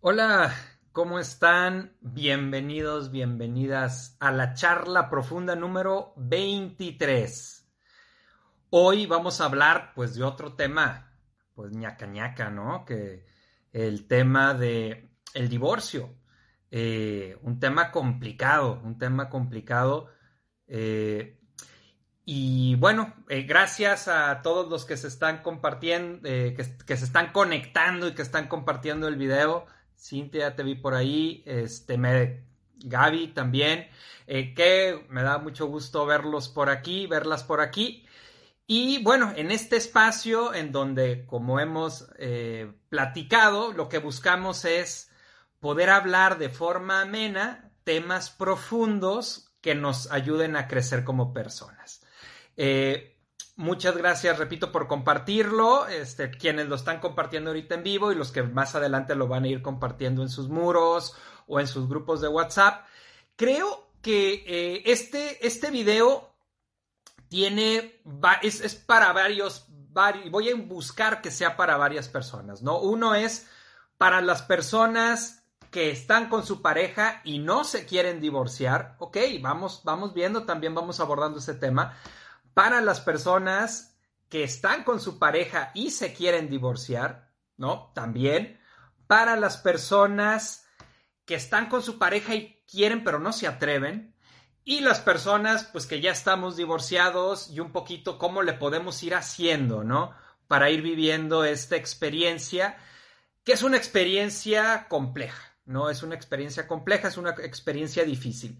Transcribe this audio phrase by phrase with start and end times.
[0.00, 0.54] Hola,
[0.92, 1.96] ¿cómo están?
[2.00, 7.66] Bienvenidos, bienvenidas a la charla profunda número 23.
[8.70, 11.18] Hoy vamos a hablar pues de otro tema,
[11.54, 12.84] pues ñaca ñaca, ¿no?
[12.84, 13.26] Que
[13.72, 16.14] el tema de el divorcio.
[16.70, 20.08] Eh, un tema complicado, un tema complicado.
[20.68, 21.40] Eh,
[22.26, 27.32] y bueno, eh, gracias a todos los que se están compartiendo, que, que, se están
[27.32, 29.66] conectando y que están compartiendo el video.
[29.98, 32.44] Cintia, te vi por ahí, este, me,
[32.76, 33.88] Gaby también,
[34.26, 38.06] eh, que me da mucho gusto verlos por aquí, verlas por aquí.
[38.66, 45.10] Y bueno, en este espacio en donde, como hemos eh, platicado, lo que buscamos es
[45.60, 52.02] poder hablar de forma amena temas profundos que nos ayuden a crecer como personas.
[52.56, 53.15] Eh,
[53.58, 55.86] Muchas gracias, repito, por compartirlo.
[55.88, 59.44] Este, quienes lo están compartiendo ahorita en vivo y los que más adelante lo van
[59.44, 61.14] a ir compartiendo en sus muros
[61.46, 62.84] o en sus grupos de WhatsApp.
[63.34, 66.34] Creo que eh, este, este video
[67.28, 68.02] tiene,
[68.42, 69.64] es, es para varios,
[70.30, 72.78] voy a buscar que sea para varias personas, ¿no?
[72.78, 73.48] Uno es
[73.96, 78.96] para las personas que están con su pareja y no se quieren divorciar.
[78.98, 81.96] Ok, vamos, vamos viendo, también vamos abordando ese tema
[82.56, 83.98] para las personas
[84.30, 87.92] que están con su pareja y se quieren divorciar, ¿no?
[87.94, 88.58] También
[89.06, 90.66] para las personas
[91.26, 94.16] que están con su pareja y quieren pero no se atreven.
[94.64, 99.14] Y las personas, pues que ya estamos divorciados y un poquito cómo le podemos ir
[99.14, 100.14] haciendo, ¿no?
[100.48, 102.78] Para ir viviendo esta experiencia,
[103.44, 105.90] que es una experiencia compleja, ¿no?
[105.90, 108.58] Es una experiencia compleja, es una experiencia difícil.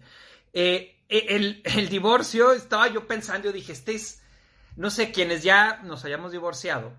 [0.53, 4.21] Eh, eh, el, divorcio, estaba yo pensando, yo dije, este es,
[4.75, 6.93] no sé, quienes ya nos hayamos divorciado,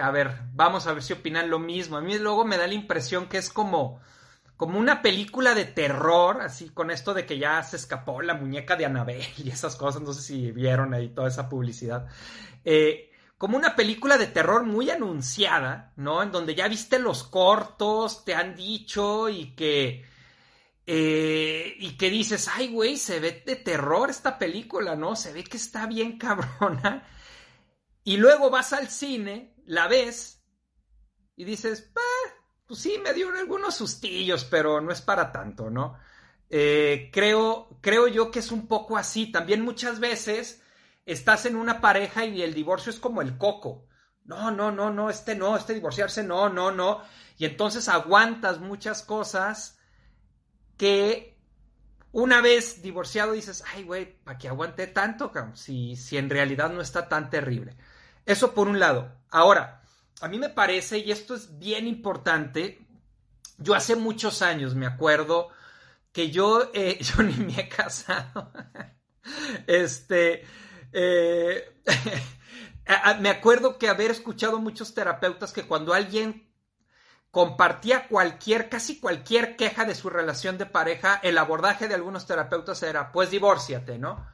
[0.00, 1.96] a ver, vamos a ver si opinan lo mismo.
[1.96, 4.00] A mí luego me da la impresión que es como,
[4.56, 8.76] como una película de terror, así con esto de que ya se escapó la muñeca
[8.76, 12.06] de Anabel y esas cosas, no sé si vieron ahí toda esa publicidad.
[12.64, 16.22] Eh, como una película de terror muy anunciada, ¿no?
[16.22, 20.04] En donde ya viste los cortos, te han dicho y que
[20.86, 25.14] eh, y que dices, ay, güey, se ve de terror esta película, ¿no?
[25.14, 27.06] Se ve que está bien cabrona.
[28.04, 30.42] Y luego vas al cine, la ves
[31.36, 31.90] y dices,
[32.66, 35.98] pues sí, me dio algunos sustillos, pero no es para tanto, ¿no?
[36.50, 39.30] Eh, creo, creo yo que es un poco así.
[39.30, 40.62] También muchas veces
[41.06, 43.86] estás en una pareja y el divorcio es como el coco.
[44.24, 47.02] No, no, no, no, este no, este divorciarse, no, no, no.
[47.38, 49.78] Y entonces aguantas muchas cosas
[50.76, 51.38] que
[52.12, 55.32] una vez divorciado dices, ay, güey, ¿para qué aguante tanto?
[55.54, 57.76] Si, si en realidad no está tan terrible.
[58.26, 59.12] Eso por un lado.
[59.30, 59.82] Ahora,
[60.20, 62.86] a mí me parece, y esto es bien importante,
[63.58, 65.48] yo hace muchos años me acuerdo
[66.12, 68.52] que yo, eh, yo ni me he casado.
[69.66, 70.44] este,
[70.92, 71.80] eh,
[73.20, 76.51] me acuerdo que haber escuchado muchos terapeutas que cuando alguien
[77.32, 82.82] compartía cualquier, casi cualquier queja de su relación de pareja, el abordaje de algunos terapeutas
[82.82, 84.26] era, pues divórciate, ¿no?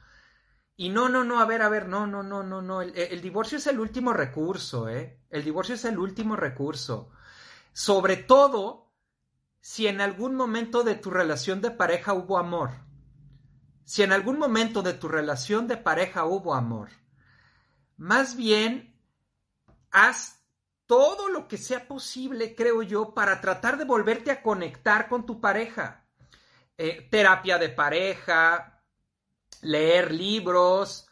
[0.75, 3.57] Y no, no, no, a ver, a ver, no, no, no, no, no, el, divorcio
[3.57, 5.23] es el último recurso, ¿eh?
[5.29, 7.09] El divorcio es el último recurso.
[7.71, 8.91] Sobre todo
[9.61, 12.71] si en algún momento de tu relación de pareja hubo amor.
[13.85, 16.89] Si en algún momento de tu relación de pareja hubo amor.
[17.95, 18.99] Más bien,
[19.89, 20.38] haz
[20.89, 25.39] todo lo que sea posible, creo yo, para tratar de volverte a conectar con tu
[25.39, 26.03] pareja.
[26.79, 28.81] Eh, terapia de pareja,
[29.61, 31.07] leer libros,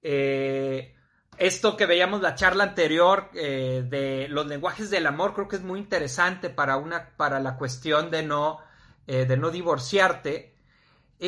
[0.00, 0.94] eh,
[1.38, 5.62] esto que veíamos la charla anterior eh, de los lenguajes del amor, creo que es
[5.62, 8.60] muy interesante para, una, para la cuestión de no,
[9.08, 10.54] de no divorciarte.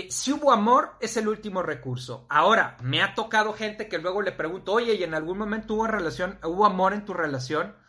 [0.08, 2.26] si hubo amor, es el último recurso.
[2.28, 5.88] Ahora, me ha tocado gente que luego le pregunto, oye, ¿y en algún momento hubo
[5.88, 7.87] relación, hubo amor en tu relación?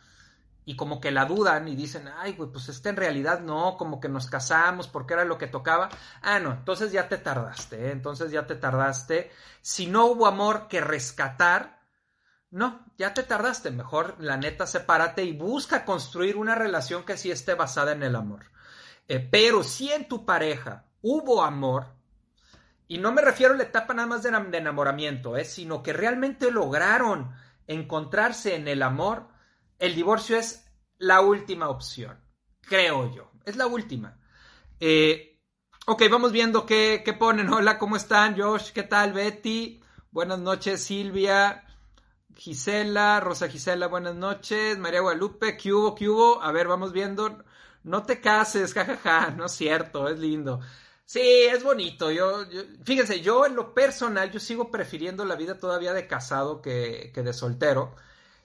[0.69, 3.99] Y como que la dudan y dicen, ay, güey, pues este en realidad no, como
[3.99, 5.89] que nos casamos porque era lo que tocaba.
[6.21, 7.91] Ah, no, entonces ya te tardaste, ¿eh?
[7.91, 9.31] entonces ya te tardaste.
[9.61, 11.81] Si no hubo amor que rescatar,
[12.51, 13.71] no, ya te tardaste.
[13.71, 18.15] Mejor, la neta, sepárate y busca construir una relación que sí esté basada en el
[18.15, 18.45] amor.
[19.07, 21.87] Eh, pero si en tu pareja hubo amor,
[22.87, 25.45] y no me refiero a la etapa nada más de enamoramiento, ¿eh?
[25.45, 27.31] sino que realmente lograron
[27.65, 29.29] encontrarse en el amor,
[29.79, 30.65] el divorcio es
[30.97, 32.19] la última opción,
[32.61, 33.31] creo yo.
[33.45, 34.19] Es la última.
[34.79, 35.39] Eh,
[35.87, 37.49] ok, vamos viendo qué, ponen.
[37.53, 38.39] Hola, ¿cómo están?
[38.39, 39.13] Josh, ¿qué tal?
[39.13, 39.81] Betty,
[40.11, 40.83] buenas noches.
[40.83, 41.63] Silvia,
[42.35, 44.77] Gisela, Rosa Gisela, buenas noches.
[44.77, 45.95] María Guadalupe, ¿qué hubo?
[45.95, 46.43] ¿Qué hubo?
[46.43, 47.43] A ver, vamos viendo.
[47.83, 50.59] no te cases, jajaja, no es cierto, es lindo.
[51.05, 52.11] Sí, es bonito.
[52.11, 52.45] Yo,
[52.83, 57.23] fíjense, yo en lo personal, yo sigo prefiriendo la vida todavía de casado que, que
[57.23, 57.95] de soltero.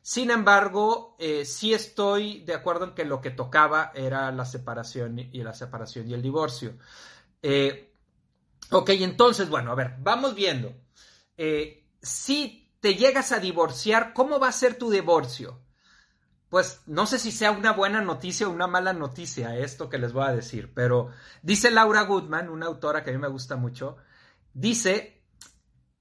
[0.06, 5.18] Sin embargo, eh, sí estoy de acuerdo en que lo que tocaba era la separación
[5.18, 6.76] y la separación y el divorcio.
[7.40, 7.90] Eh,
[8.70, 10.74] ok, entonces, bueno, a ver, vamos viendo.
[11.38, 15.58] Eh, si te llegas a divorciar, ¿cómo va a ser tu divorcio?
[16.50, 20.12] pues no sé si sea una buena noticia o una mala noticia esto que les
[20.12, 21.10] voy a decir, pero
[21.42, 23.96] dice Laura Goodman, una autora que a mí me gusta mucho,
[24.52, 25.20] dice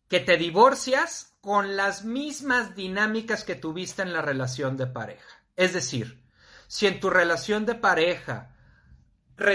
[0.07, 5.43] que te divorcias con las mismas dinámicas que tuviste en la relación de pareja.
[5.57, 6.23] Es decir,
[6.67, 8.55] si en tu relación de pareja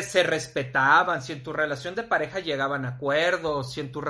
[0.02, 4.02] se respetaban, si en tu relación de pareja llegaban a acuerdos, si en tu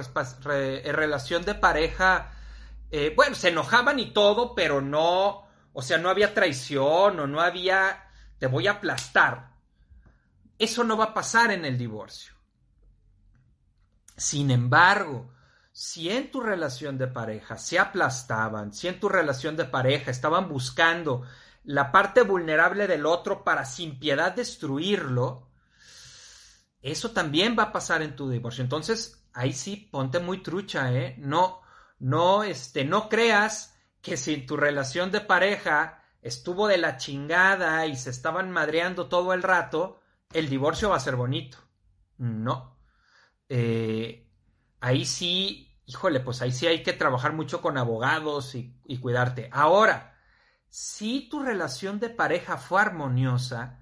[0.50, 2.32] eh, relación de pareja,
[2.90, 7.40] eh, bueno, se enojaban y todo, pero no o sea, no había traición o no
[7.40, 8.10] había
[8.40, 9.52] te voy a aplastar.
[10.58, 12.34] Eso no va a pasar en el divorcio.
[14.16, 15.30] Sin embargo,
[15.80, 20.48] si en tu relación de pareja se aplastaban, si en tu relación de pareja estaban
[20.48, 21.24] buscando
[21.62, 25.46] la parte vulnerable del otro para sin piedad destruirlo,
[26.82, 28.64] eso también va a pasar en tu divorcio.
[28.64, 31.14] Entonces, ahí sí, ponte muy trucha, ¿eh?
[31.18, 31.60] No,
[32.00, 37.94] no, este, no creas que si tu relación de pareja estuvo de la chingada y
[37.94, 40.00] se estaban madreando todo el rato,
[40.32, 41.58] el divorcio va a ser bonito.
[42.16, 42.80] No.
[43.48, 44.28] Eh,
[44.80, 49.48] ahí sí, híjole, pues ahí sí hay que trabajar mucho con abogados y, cuidarte.
[49.50, 50.14] Ahora,
[50.68, 53.80] si tu relación de pareja fue armoniosa,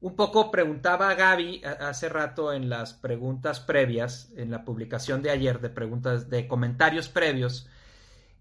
[0.00, 5.60] un poco preguntaba Gaby hace rato en las preguntas previas, en la publicación de ayer
[5.60, 7.68] de preguntas, de comentarios previos,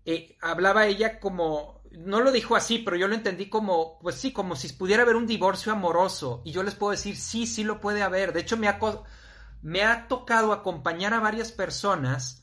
[0.05, 4.33] eh, hablaba ella como, no lo dijo así, pero yo lo entendí como, pues sí,
[4.33, 6.41] como si pudiera haber un divorcio amoroso.
[6.45, 8.33] Y yo les puedo decir, sí, sí lo puede haber.
[8.33, 12.42] De hecho, me ha tocado acompañar a varias personas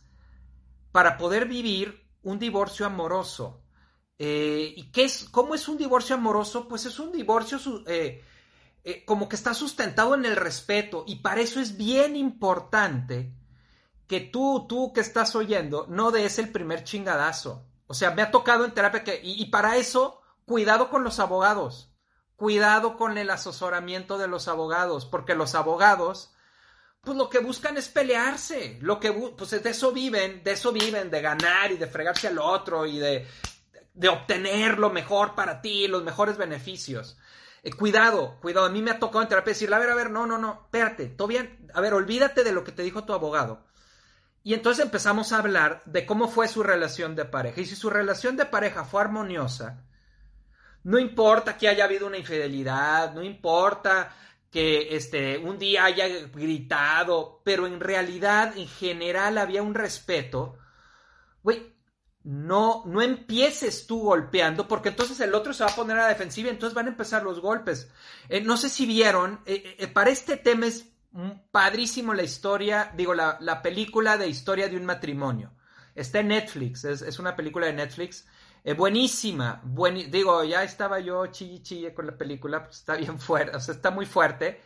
[0.92, 3.62] para poder vivir un divorcio amoroso.
[4.18, 6.68] Eh, ¿Y qué es, cómo es un divorcio amoroso?
[6.68, 8.22] Pues es un divorcio eh,
[9.06, 11.04] como que está sustentado en el respeto.
[11.06, 13.34] Y para eso es bien importante
[14.06, 17.64] que tú, tú que estás oyendo, no des el primer chingadazo.
[17.86, 21.92] O sea, me ha tocado en terapia que, y, para eso, cuidado con los abogados,
[22.34, 26.32] cuidado con el asesoramiento de los abogados, porque los abogados,
[27.02, 31.10] pues lo que buscan es pelearse, lo que, pues de eso viven, de eso viven,
[31.10, 33.26] de ganar y de fregarse al otro y de,
[33.94, 37.16] de obtener lo mejor para ti, los mejores beneficios.
[37.62, 40.10] Eh, cuidado, cuidado, a mí me ha tocado en terapia decirle, a ver, a ver,
[40.10, 43.64] no, no, no, espérate, bien, a ver, olvídate de lo que te dijo tu abogado.
[44.42, 47.60] Y entonces empezamos a hablar de cómo fue su relación de pareja.
[47.60, 49.84] Y si su relación de pareja fue armoniosa,
[50.82, 54.14] no importa que haya habido una infidelidad, no importa
[54.50, 60.58] que este, un día haya gritado, pero en realidad, en general, había un respeto.
[61.42, 61.74] Güey,
[62.22, 66.08] no, no empieces tú golpeando, porque entonces el otro se va a poner a la
[66.08, 67.90] defensiva y entonces van a empezar los golpes.
[68.28, 70.86] Eh, no sé si vieron, eh, eh, para este tema es
[71.50, 75.52] padrísimo la historia, digo, la, película de historia de un matrimonio.
[75.94, 78.26] Está en Netflix, es, una película de Netflix.
[78.76, 79.62] Buenísima,
[80.10, 83.90] digo, ya estaba yo chille con la película, pues está bien fuerte, o sea, está
[83.90, 84.60] muy fuerte.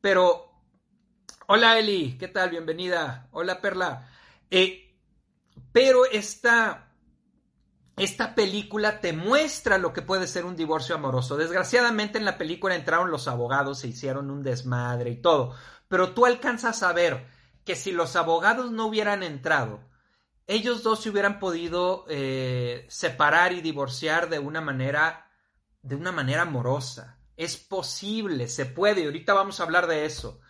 [0.00, 0.52] Pero,
[1.46, 2.50] hola Eli, ¿qué tal?
[2.50, 3.28] Bienvenida.
[3.32, 4.08] Hola Perla.
[4.50, 4.96] Eh,
[5.72, 6.92] pero esta,
[7.96, 11.36] esta película te muestra lo que puede ser un divorcio amoroso.
[11.36, 15.54] Desgraciadamente en la película entraron los abogados, se hicieron un desmadre y todo
[15.88, 17.26] pero tú alcanzas a ver
[17.64, 19.80] que si los abogados no hubieran entrado,
[20.46, 25.30] ellos dos se hubieran podido eh, separar y divorciar de una manera,
[25.82, 27.18] de una manera amorosa.
[27.36, 30.40] Es posible, se puede, y ahorita vamos a hablar de eso.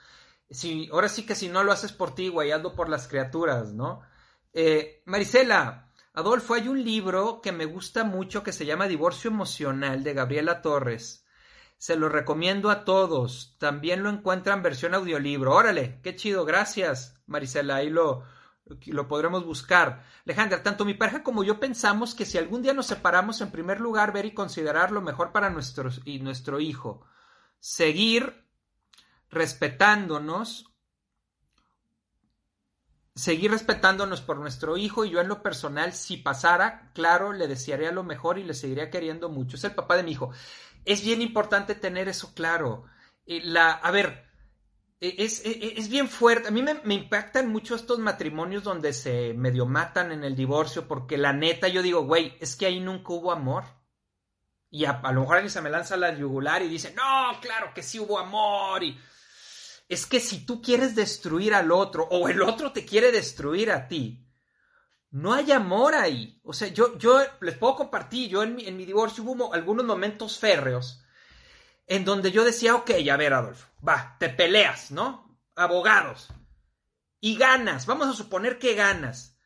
[0.51, 4.03] Si, ahora sí que si no lo haces por ti, güey, por las criaturas, ¿no?
[4.53, 10.05] Eh, Marisela, Adolfo, hay un libro que me gusta mucho que se llama Divorcio Emocional
[10.05, 11.25] de Gabriela Torres.
[11.79, 13.57] Se lo recomiendo a todos.
[13.59, 15.55] También lo encuentran versión audiolibro.
[15.55, 16.45] Órale, qué chido.
[16.45, 17.77] Gracias, Marisela.
[17.77, 18.25] Ahí lo,
[18.87, 20.05] lo podremos buscar.
[20.25, 23.81] Alejandra, tanto mi pareja como yo pensamos que si algún día nos separamos, en primer
[23.81, 27.05] lugar, ver y considerar lo mejor para nuestros, y nuestro hijo.
[27.61, 28.47] Seguir
[29.31, 30.71] respetándonos.
[33.15, 37.93] Seguir respetándonos por nuestro hijo y yo en lo personal, si pasara, claro, le desearía
[37.93, 39.57] lo mejor y le seguiría queriendo mucho.
[39.57, 40.33] Es el papá de mi hijo
[40.85, 42.85] es bien importante tener eso claro.
[43.27, 44.27] Eh, la, a ver,
[45.01, 46.49] e, es, e, e, es, bien fuerte.
[46.49, 51.19] A mí me, impactan mucho estos matrimonios donde se medio matan en el divorcio porque
[51.19, 53.65] la neta yo digo, güey, es que ahí nunca hubo amor.
[54.71, 57.83] Y a, lo mejor alguien se me lanza la yugular y dice, no, claro que
[57.83, 58.83] sí hubo amor.
[58.83, 58.99] Y
[59.89, 63.87] es que si tú quieres destruir al otro o el otro te quiere destruir a
[63.87, 64.27] ti,
[65.11, 66.41] no hay amor ahí.
[66.43, 69.85] O sea, yo, yo les puedo compartir, yo en mi, en mi divorcio hubo algunos
[69.85, 71.04] momentos férreos
[71.87, 75.39] en donde yo decía, ok, a ver, Adolfo, va, te peleas, ¿no?
[75.55, 76.29] Abogados.
[77.21, 79.39] Y ganas, vamos a suponer que ganas.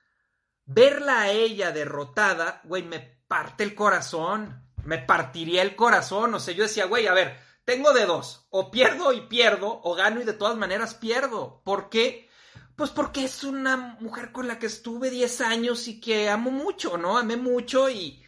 [0.65, 6.35] Verla a ella derrotada, güey, me parte el corazón me partiría el corazón.
[6.35, 8.47] O sea, yo decía, güey, a ver, tengo de dos.
[8.51, 11.61] O pierdo y pierdo, o gano y de todas maneras pierdo.
[11.63, 12.29] ¿Por qué?
[12.75, 16.97] Pues porque es una mujer con la que estuve 10 años y que amo mucho,
[16.97, 17.19] ¿no?
[17.19, 18.25] Amé mucho y,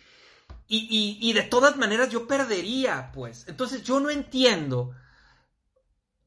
[0.79, 3.47] y, y, de todas maneras yo perdería, pues.
[3.49, 4.95] Entonces yo no entiendo.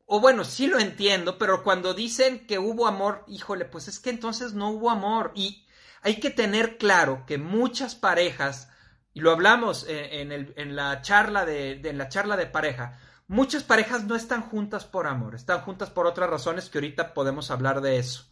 [0.06, 4.10] O bueno, sí lo entiendo, pero cuando dicen que hubo amor, híjole, pues es que
[4.10, 5.32] entonces no hubo amor.
[5.34, 5.66] Y
[6.02, 8.68] hay que tener claro que muchas parejas
[9.14, 14.16] y lo hablamos en, la charla de, en la charla de pareja, muchas parejas no
[14.16, 18.26] están juntas por amor, están juntas por otras razones que ahorita podemos hablar de eso.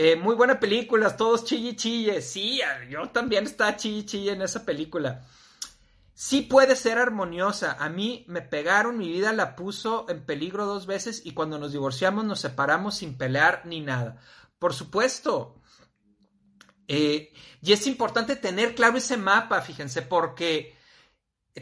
[0.00, 2.22] Eh, muy buena película, todos chille chille.
[2.22, 5.26] Sí, yo también estaba chille chille en esa película.
[6.14, 7.76] Sí puede ser armoniosa.
[7.80, 11.72] A mí me pegaron, mi vida la puso en peligro dos veces y cuando nos
[11.72, 14.22] divorciamos nos separamos sin pelear ni nada.
[14.60, 15.60] Por supuesto,
[16.86, 20.76] eh, y es importante tener claro ese mapa, fíjense, porque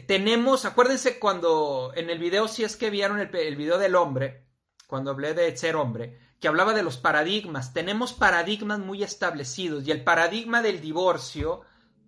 [0.05, 4.45] tenemos, acuérdense cuando en el video, si es que vieron el, el video del hombre,
[4.85, 9.91] cuando hablé de ser hombre, que hablaba de los paradigmas, tenemos paradigmas muy establecidos y
[9.91, 11.61] el paradigma del divorcio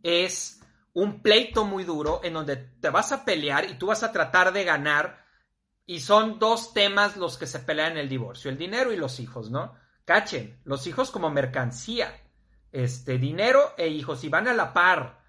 [0.03, 0.61] es
[0.93, 4.53] un pleito muy duro en donde te vas a pelear y tú vas a tratar
[4.53, 5.25] de ganar
[5.85, 9.19] y son dos temas los que se pelean en el divorcio, el dinero y los
[9.19, 9.73] hijos, ¿no?
[10.05, 12.21] Cachen, los hijos como mercancía
[12.71, 15.21] este, dinero e hijos y van a la par,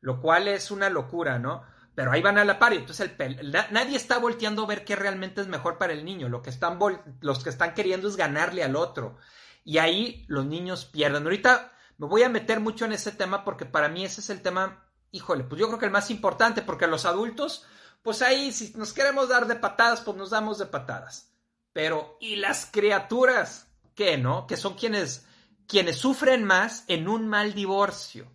[0.00, 1.64] lo cual es una locura, ¿no?
[1.96, 4.94] Pero ahí van a la par y entonces el nadie está volteando a ver qué
[4.94, 6.28] realmente es mejor para el niño.
[6.28, 6.78] Lo que están
[7.20, 9.16] los que están queriendo es ganarle al otro.
[9.64, 11.22] Y ahí los niños pierden.
[11.22, 14.42] Ahorita me voy a meter mucho en ese tema porque para mí ese es el
[14.42, 17.64] tema, híjole, pues yo creo que el más importante porque los adultos,
[18.02, 21.32] pues ahí si nos queremos dar de patadas, pues nos damos de patadas.
[21.72, 23.68] Pero, ¿y las criaturas?
[23.94, 24.46] ¿Qué, no?
[24.46, 25.26] Que son quienes
[25.66, 28.30] quienes sufren más en un mal divorcio.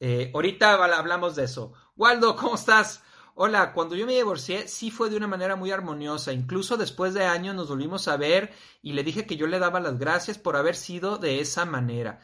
[0.00, 1.72] Eh, ahorita hablamos de eso.
[1.96, 3.02] Waldo, ¿cómo estás?
[3.34, 6.32] Hola, cuando yo me divorcié sí fue de una manera muy armoniosa.
[6.32, 9.80] Incluso después de años nos volvimos a ver y le dije que yo le daba
[9.80, 12.20] las gracias por haber sido de esa manera.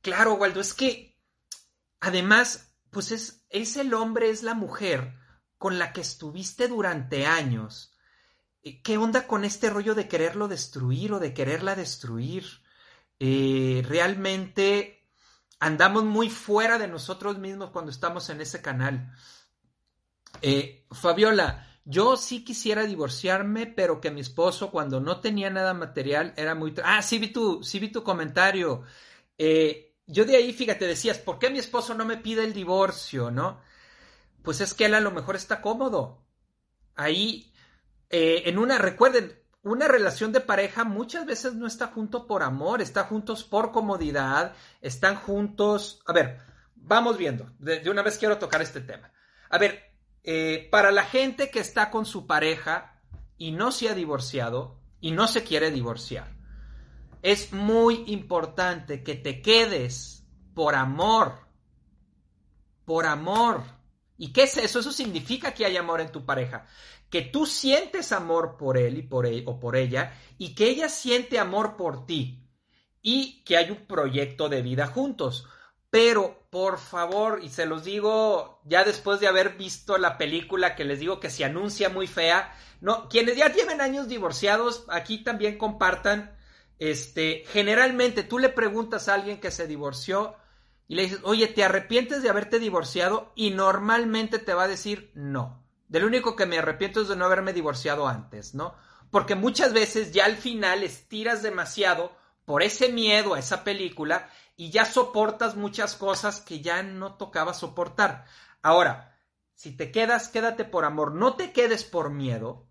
[0.00, 1.16] Claro, Waldo, es que
[2.00, 5.14] además, pues es, es el hombre, es la mujer
[5.58, 7.96] con la que estuviste durante años.
[8.62, 12.44] Eh, ¿Qué onda con este rollo de quererlo destruir o de quererla destruir?
[13.20, 15.03] Eh, realmente
[15.60, 19.12] andamos muy fuera de nosotros mismos cuando estamos en ese canal.
[20.42, 26.34] Eh, Fabiola, yo sí quisiera divorciarme, pero que mi esposo cuando no tenía nada material
[26.36, 26.74] era muy...
[26.84, 28.82] Ah, sí vi tu, sí vi tu comentario.
[29.38, 33.30] Eh, yo de ahí, fíjate, decías, ¿por qué mi esposo no me pide el divorcio,
[33.30, 33.60] no?
[34.42, 36.26] Pues es que él a lo mejor está cómodo.
[36.94, 37.52] Ahí,
[38.10, 43.04] en una, recuerden, una relación de pareja muchas veces no está junto por amor, está
[43.04, 46.02] juntos por comodidad, están juntos.
[46.06, 46.38] A ver,
[46.76, 47.50] vamos viendo.
[47.58, 49.10] De, una vez quiero tocar este tema.
[49.48, 53.00] A ver, eh, para la gente que está con su pareja
[53.38, 56.36] y no se ha divorciado y no se quiere divorciar,
[57.22, 61.38] es muy importante que te quedes por amor.
[62.84, 63.62] Por amor.
[64.16, 64.80] ¿Y qué es eso?
[64.80, 66.66] Eso significa que hay amor en tu pareja
[67.14, 70.88] que tú sientes amor por él y por él, o por ella y que ella
[70.88, 72.44] siente amor por ti
[73.02, 75.46] y que hay un proyecto de vida juntos.
[75.90, 80.84] Pero, por favor, y se los digo ya después de haber visto la película que
[80.84, 85.56] les digo que se anuncia muy fea, no, quienes ya tienen años divorciados, aquí también
[85.56, 86.36] compartan,
[86.80, 90.34] este, generalmente tú le preguntas a alguien que se divorció
[90.86, 93.32] y le dices, oye, ¿te arrepientes de haberte divorciado?
[93.34, 95.62] Y normalmente te va a decir no.
[95.88, 98.74] Del único que me arrepiento es de no haberme divorciado antes, ¿no?
[99.10, 102.12] Porque muchas veces ya al final estiras demasiado
[102.44, 107.54] por ese miedo a esa película y ya soportas muchas cosas que ya no tocaba
[107.54, 108.26] soportar.
[108.62, 109.16] Ahora,
[109.54, 112.66] si te quedas, quédate por amor, no te quedes por miedo.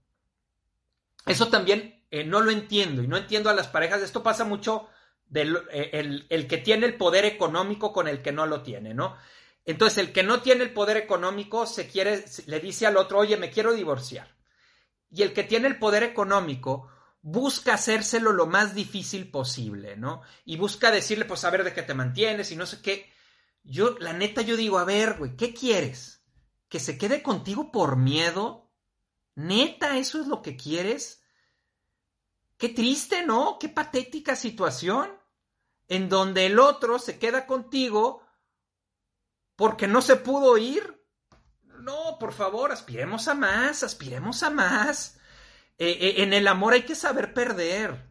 [1.26, 4.02] Eso también eh, no lo entiendo y no entiendo a las parejas.
[4.02, 4.88] Esto pasa mucho
[5.26, 9.16] del eh, el que tiene el poder económico con el que no lo tiene, ¿no?
[9.66, 13.38] Entonces, el que no tiene el poder económico se quiere, le dice al otro, oye,
[13.38, 14.36] me quiero divorciar.
[15.10, 16.90] Y el que tiene el poder económico
[17.22, 20.22] busca hacérselo lo más difícil posible, ¿no?
[20.44, 23.10] Y busca decirle, pues, a ver de qué te mantienes y no sé qué.
[23.64, 26.24] Yo, la neta, yo digo, a ver, güey, ¿qué quieres?
[26.74, 28.72] que se quede contigo por miedo.
[29.36, 31.23] Neta, eso es lo que quieres.
[32.64, 33.60] Qué triste, ¿no?
[33.60, 35.10] Qué patética situación
[35.90, 38.24] en donde el otro se queda contigo
[39.58, 41.06] porque no se pudo ir.
[41.82, 45.18] No, por favor, aspiremos a más, aspiremos a más.
[45.78, 48.10] Eh, eh, en el amor hay que saber perder.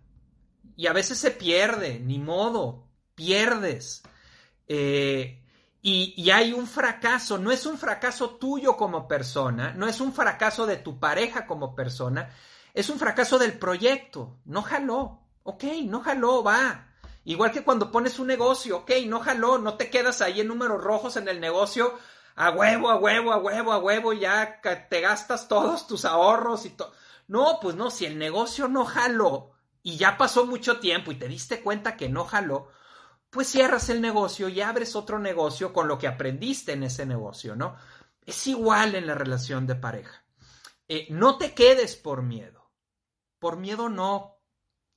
[0.76, 4.02] Y a veces se pierde, ni modo, pierdes.
[4.68, 5.42] Eh,
[5.80, 10.12] y, y, hay un fracaso, no es un fracaso tuyo como persona, no es un
[10.12, 12.28] fracaso de tu pareja como persona,
[12.74, 14.38] es un fracaso del proyecto.
[14.44, 16.88] No jaló, ok, no jaló, va.
[17.24, 20.82] Igual que cuando pones un negocio, ok, no jaló, no te quedas ahí en números
[20.82, 21.96] rojos en el negocio,
[22.34, 26.70] a huevo, a huevo, a huevo, a huevo, ya te gastas todos tus ahorros y
[26.70, 26.92] todo.
[27.28, 29.52] No, pues no, si el negocio no jaló
[29.82, 32.68] y ya pasó mucho tiempo y te diste cuenta que no jaló,
[33.30, 37.54] pues cierras el negocio y abres otro negocio con lo que aprendiste en ese negocio,
[37.54, 37.76] ¿no?
[38.26, 40.24] Es igual en la relación de pareja.
[40.88, 42.61] Eh, no te quedes por miedo.
[43.42, 44.38] Por miedo no.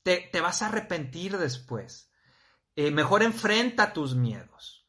[0.03, 2.11] Te, vas a arrepentir después.
[2.75, 4.87] Eh, mejor enfrenta tus miedos.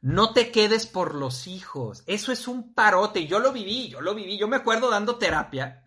[0.00, 2.02] No te quedes por los hijos.
[2.08, 3.28] Eso es un parote.
[3.28, 4.36] Yo lo viví, yo lo viví.
[4.36, 5.84] Yo me acuerdo dando terapia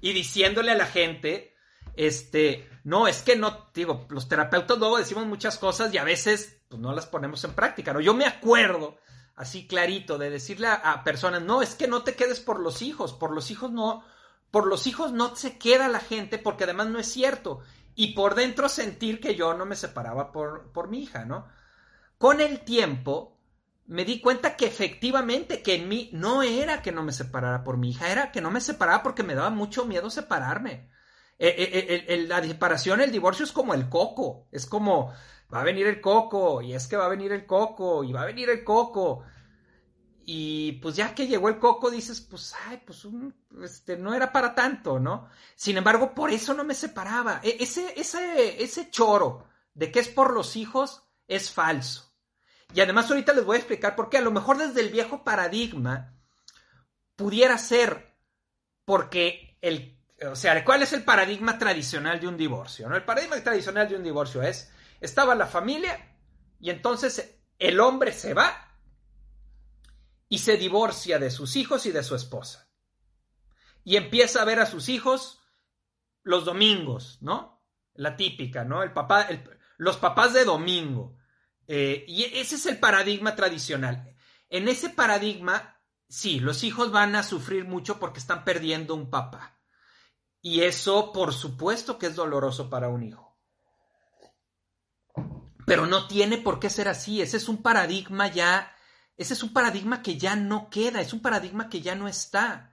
[0.00, 1.54] y diciéndole a la gente,
[1.94, 6.62] este, no, es que no, digo, los terapeutas luego decimos muchas cosas y a veces
[6.70, 8.00] pues, no las ponemos en práctica, ¿no?
[8.00, 8.96] Yo me acuerdo
[9.36, 13.12] así clarito de decirle a personas, no, es que no te quedes por los hijos,
[13.12, 14.02] por los hijos no,
[14.50, 17.60] por los hijos no se queda la gente porque además no es cierto
[17.94, 21.46] y por dentro sentir que yo no me separaba por, por mi hija, ¿no?
[22.18, 23.38] Con el tiempo
[23.86, 27.76] me di cuenta que efectivamente que en mí no era que no me separara por
[27.76, 30.88] mi hija, era que no me separaba porque me daba mucho miedo separarme.
[31.38, 35.12] E, e, e, la separación, el divorcio es como el coco, es como
[35.52, 38.22] va a venir el coco y es que va a venir el coco y va
[38.22, 39.24] a venir el coco
[40.24, 43.06] y pues ya que llegó el coco, dices, pues, ay, pues
[43.62, 45.28] este, no era para tanto, ¿no?
[45.56, 47.40] Sin embargo, por eso no me separaba.
[47.42, 52.12] E, ese, ese, ese choro de que es por los hijos es falso.
[52.74, 54.18] Y además ahorita les voy a explicar por qué.
[54.18, 56.14] A lo mejor desde el viejo paradigma
[57.16, 58.14] pudiera ser
[58.84, 59.98] porque el,
[60.30, 62.88] o sea, ¿cuál es el paradigma tradicional de un divorcio?
[62.88, 62.96] ¿no?
[62.96, 66.16] El paradigma tradicional de un divorcio es, estaba la familia
[66.60, 68.69] y entonces el hombre se va
[70.30, 72.70] y se divorcia de sus hijos y de su esposa.
[73.82, 75.42] Y empieza a ver a sus hijos
[76.22, 77.64] los domingos, ¿no?
[77.94, 78.84] La típica, ¿no?
[78.84, 79.28] El papá,
[79.76, 81.16] los papás de domingo.
[81.66, 84.14] Eh, y ese es el paradigma tradicional.
[84.48, 89.58] En ese paradigma, sí, los hijos van a sufrir mucho porque están perdiendo un papá.
[90.40, 93.36] Y eso, por supuesto, que es doloroso para un hijo.
[95.66, 97.20] Pero no tiene por qué ser así.
[97.20, 98.72] Ese es un paradigma ya
[99.20, 102.72] ese es un paradigma que ya no queda, es un paradigma que ya no está.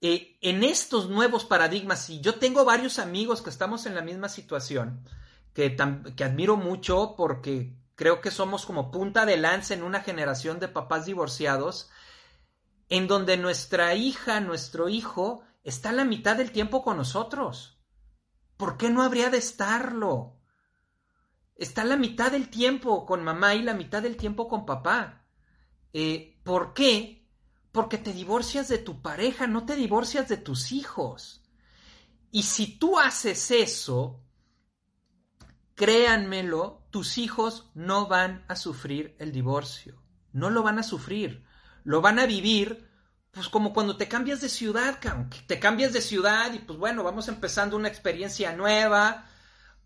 [0.00, 4.28] Eh, en estos nuevos paradigmas, y yo tengo varios amigos que estamos en la misma
[4.28, 5.04] situación,
[5.54, 5.76] que,
[6.16, 10.66] que admiro mucho porque creo que somos como punta de lanza en una generación de
[10.66, 11.88] papás divorciados,
[12.88, 17.80] en donde nuestra hija, nuestro hijo, está la mitad del tiempo con nosotros.
[18.56, 20.36] ¿Por qué no habría de estarlo?
[21.54, 25.19] Está la mitad del tiempo con mamá y la mitad del tiempo con papá.
[25.92, 27.28] Eh, ¿Por qué?
[27.72, 31.42] Porque te divorcias de tu pareja, no te divorcias de tus hijos.
[32.32, 34.20] Y si tú haces eso,
[35.74, 40.00] créanmelo, tus hijos no van a sufrir el divorcio.
[40.32, 41.44] No lo van a sufrir.
[41.84, 42.88] Lo van a vivir,
[43.30, 44.98] pues como cuando te cambias de ciudad,
[45.46, 49.26] te cambias de ciudad y pues bueno, vamos empezando una experiencia nueva,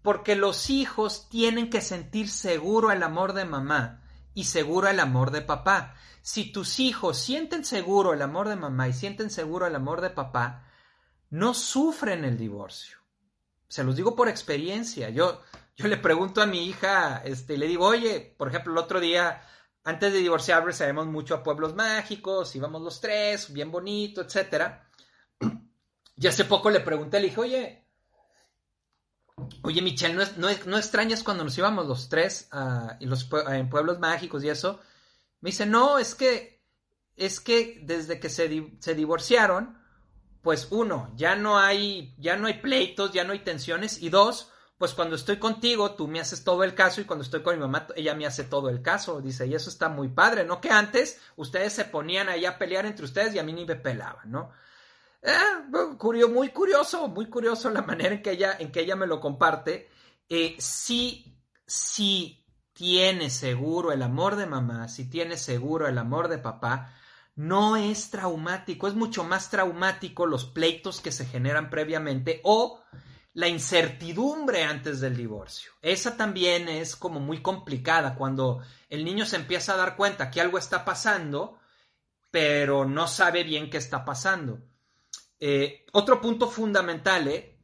[0.02, 4.03] porque los hijos tienen que sentir seguro el amor de mamá
[4.34, 5.94] y seguro el amor de papá.
[6.22, 10.10] Si tus hijos sienten seguro el amor de mamá y sienten seguro el amor de
[10.10, 10.68] papá,
[11.30, 12.98] no sufren el divorcio.
[13.68, 15.10] Se los digo por experiencia.
[15.10, 15.40] Yo,
[15.76, 19.42] yo le pregunto a mi hija, este, le digo, oye, por ejemplo, el otro día,
[19.84, 24.88] antes de divorciarnos, sabemos mucho a pueblos mágicos, íbamos los tres, bien bonito, etcétera.
[26.16, 27.83] Y hace poco le pregunté, le dije, oye,
[29.62, 32.48] Oye, Michelle, ¿no, no, extrañas cuando nos íbamos los tres
[33.00, 34.80] los, en pueblos mágicos y eso?
[35.40, 36.62] Me dice, no, es que,
[37.16, 39.78] es que desde que se, se, divorciaron,
[40.42, 44.50] pues uno, ya no hay, ya no hay pleitos, ya no hay tensiones, y dos,
[44.78, 47.60] pues cuando estoy contigo, tú me haces todo el caso, y cuando estoy con mi
[47.60, 49.20] mamá, ella me hace todo el caso.
[49.20, 50.60] Dice, y eso está muy padre, ¿no?
[50.60, 53.76] Que antes ustedes se ponían ahí a pelear entre ustedes y a mí ni me
[53.76, 54.50] pelaban, ¿no?
[55.26, 59.20] Eh, muy curioso, muy curioso la manera en que ella, en que ella me lo
[59.20, 59.88] comparte.
[60.28, 61.40] Eh, si
[62.74, 66.92] tiene seguro el amor de mamá, si tiene seguro el amor de papá,
[67.36, 72.82] no es traumático, es mucho más traumático los pleitos que se generan previamente o
[73.32, 75.72] la incertidumbre antes del divorcio.
[75.80, 80.40] Esa también es como muy complicada cuando el niño se empieza a dar cuenta que
[80.40, 81.58] algo está pasando,
[82.30, 84.60] pero no sabe bien qué está pasando.
[85.40, 87.54] Eh, otro punto fundamental, ¿eh?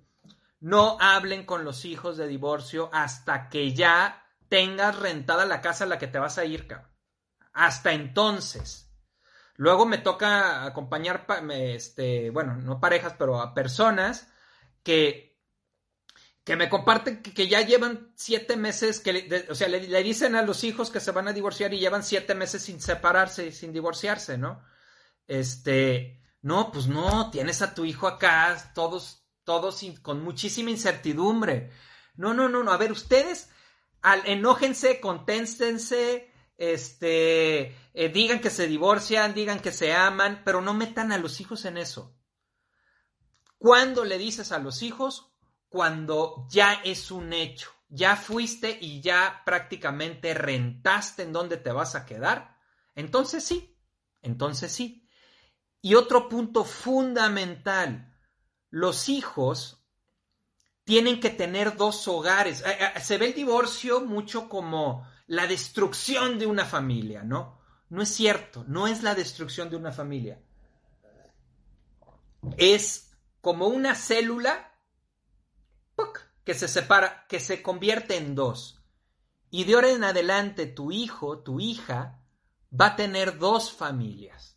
[0.61, 5.87] no hablen con los hijos de divorcio hasta que ya tengas rentada la casa a
[5.87, 6.69] la que te vas a ir.
[7.53, 8.91] Hasta entonces.
[9.57, 14.29] Luego me toca acompañar, este, bueno, no parejas, pero a personas
[14.83, 15.39] que,
[16.45, 20.65] que me comparten que, ya llevan siete meses, que o sea, le, dicen a los
[20.65, 24.63] hijos que se van a divorciar y llevan siete meses sin separarse, sin divorciarse, ¿no?
[25.27, 31.71] Este, no, pues no, tienes a tu hijo acá, todos, todos con muchísima incertidumbre.
[32.15, 33.51] No, no, no, no, a ver, ustedes,
[34.01, 40.75] al, enójense, conténstense, este, eh, digan que se divorcian, digan que se aman, pero no
[40.75, 42.17] metan a los hijos en eso.
[43.59, 45.35] ¿Cuándo le dices a los hijos?
[45.69, 51.95] Cuando ya es un hecho, ya fuiste y ya prácticamente rentaste en dónde te vas
[51.95, 52.57] a quedar.
[52.95, 53.79] Entonces sí,
[54.23, 55.07] entonces sí.
[55.83, 58.15] Y otro punto fundamental,
[58.71, 59.83] los hijos
[60.85, 62.63] tienen que tener dos hogares.
[62.67, 67.61] Eh, eh, se ve el divorcio mucho como la destrucción de una familia, ¿no?
[67.89, 70.41] No es cierto, no es la destrucción de una familia.
[72.57, 74.73] Es como una célula
[76.45, 78.83] que se separa, que se convierte en dos.
[79.51, 82.21] Y de ahora en adelante tu hijo, tu hija,
[82.79, 84.50] va a tener dos familias.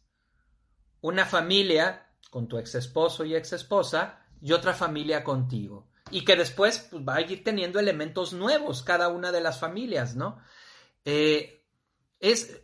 [1.03, 5.87] Una familia con tu ex esposo y ex esposa y otra familia contigo.
[6.11, 10.15] Y que después pues, va a ir teniendo elementos nuevos cada una de las familias,
[10.15, 10.39] ¿no?
[11.03, 11.61] Eh,
[12.21, 12.61] es,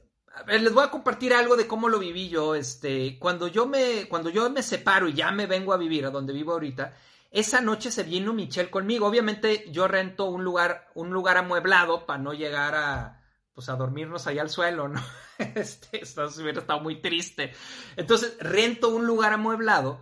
[0.48, 2.56] les voy a compartir algo de cómo lo viví yo.
[2.56, 6.10] Este, cuando yo me, cuando yo me separo y ya me vengo a vivir a
[6.10, 6.96] donde vivo ahorita,
[7.32, 9.06] esa noche se vino Michelle conmigo.
[9.06, 13.19] Obviamente yo rento un lugar, un lugar amueblado para no llegar a,
[13.60, 15.04] pues a dormirnos allá al suelo, ¿no?
[15.56, 17.54] Este, esto hubiera estado muy triste.
[17.96, 20.02] Entonces rento un lugar amueblado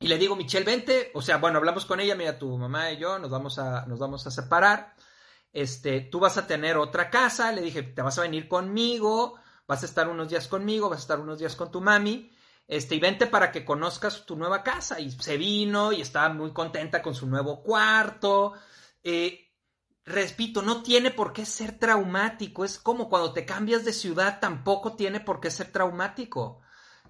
[0.00, 1.10] y le digo, Michelle, vente.
[1.14, 3.98] O sea, bueno, hablamos con ella, mira, tu mamá y yo nos vamos a, nos
[3.98, 4.94] vamos a separar
[5.52, 9.82] este, tú vas a tener otra casa, le dije, te vas a venir conmigo, vas
[9.82, 12.30] a estar unos días conmigo, vas a estar unos días con tu mami,
[12.66, 15.00] este, y vente para que conozcas tu nueva casa.
[15.00, 18.52] Y se vino y estaba muy contenta con su nuevo cuarto.
[19.02, 19.47] Eh,
[20.08, 22.64] repito, no tiene por qué ser traumático.
[22.64, 26.60] Es como cuando te cambias de ciudad, tampoco tiene por qué ser traumático.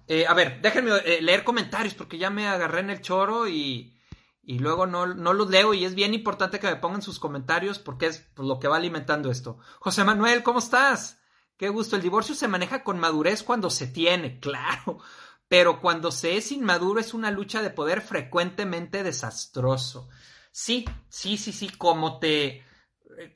[0.07, 3.95] Eh, a ver, déjenme eh, leer comentarios porque ya me agarré en el choro y,
[4.41, 7.77] y luego no, no, los leo y es bien importante que me pongan sus comentarios
[7.77, 9.59] porque es pues, lo que va alimentando esto.
[9.79, 11.19] José Manuel, ¿cómo estás?
[11.57, 11.95] Qué gusto.
[11.95, 14.99] El divorcio se maneja con madurez cuando se tiene, claro,
[15.47, 20.09] pero cuando se es inmaduro es una lucha de poder frecuentemente desastroso.
[20.51, 22.63] Sí, sí, sí, sí, como te...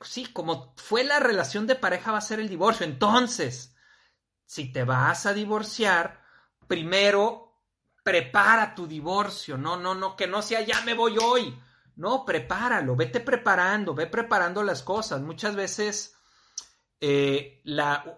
[0.02, 2.86] Sí, como fue la relación de pareja va a ser el divorcio.
[2.86, 3.74] Entonces,
[4.46, 6.22] si te vas a divorciar,
[6.66, 7.62] primero
[8.02, 11.58] prepara tu divorcio, no, no, no, que no sea ya me voy hoy.
[11.96, 15.20] No, prepáralo, vete preparando, ve preparando las cosas.
[15.20, 16.16] Muchas veces
[17.00, 18.16] eh, la,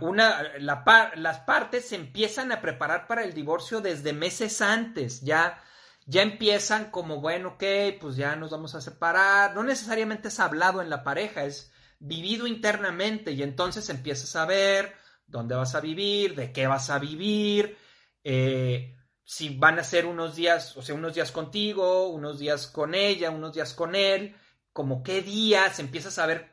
[0.00, 5.62] una, las partes se empiezan a preparar para el divorcio desde meses antes, ya,
[6.10, 7.64] ya empiezan como, bueno, ok,
[8.00, 9.54] pues ya nos vamos a separar.
[9.54, 14.94] No necesariamente es hablado en la pareja, es vivido internamente y entonces empiezas a ver
[15.26, 17.78] dónde vas a vivir, de qué vas a vivir.
[18.24, 22.94] Eh, si van a ser unos días, o sea, unos días contigo, unos días con
[22.96, 24.34] ella, unos días con él,
[24.72, 26.52] como qué días, empiezas a ver,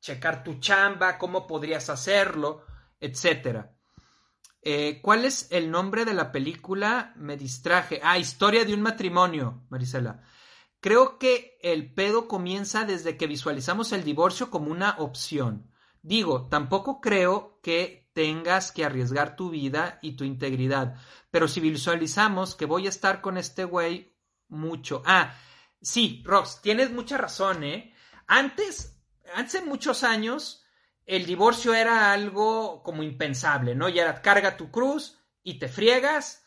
[0.00, 2.64] checar tu chamba, cómo podrías hacerlo,
[3.00, 3.74] etcétera.
[4.62, 7.12] Eh, ¿Cuál es el nombre de la película?
[7.16, 8.00] Me distraje.
[8.02, 10.22] Ah, Historia de un matrimonio, Marisela.
[10.80, 15.70] Creo que el pedo comienza desde que visualizamos el divorcio como una opción.
[16.02, 20.96] Digo, tampoco creo que tengas que arriesgar tu vida y tu integridad.
[21.30, 24.16] Pero si visualizamos que voy a estar con este güey
[24.48, 25.02] mucho.
[25.04, 25.34] Ah,
[25.80, 27.94] sí, Rox, tienes mucha razón, ¿eh?
[28.26, 28.98] Antes,
[29.34, 30.64] hace muchos años,
[31.06, 33.88] el divorcio era algo como impensable, ¿no?
[33.88, 36.46] Ya era carga tu cruz y te friegas.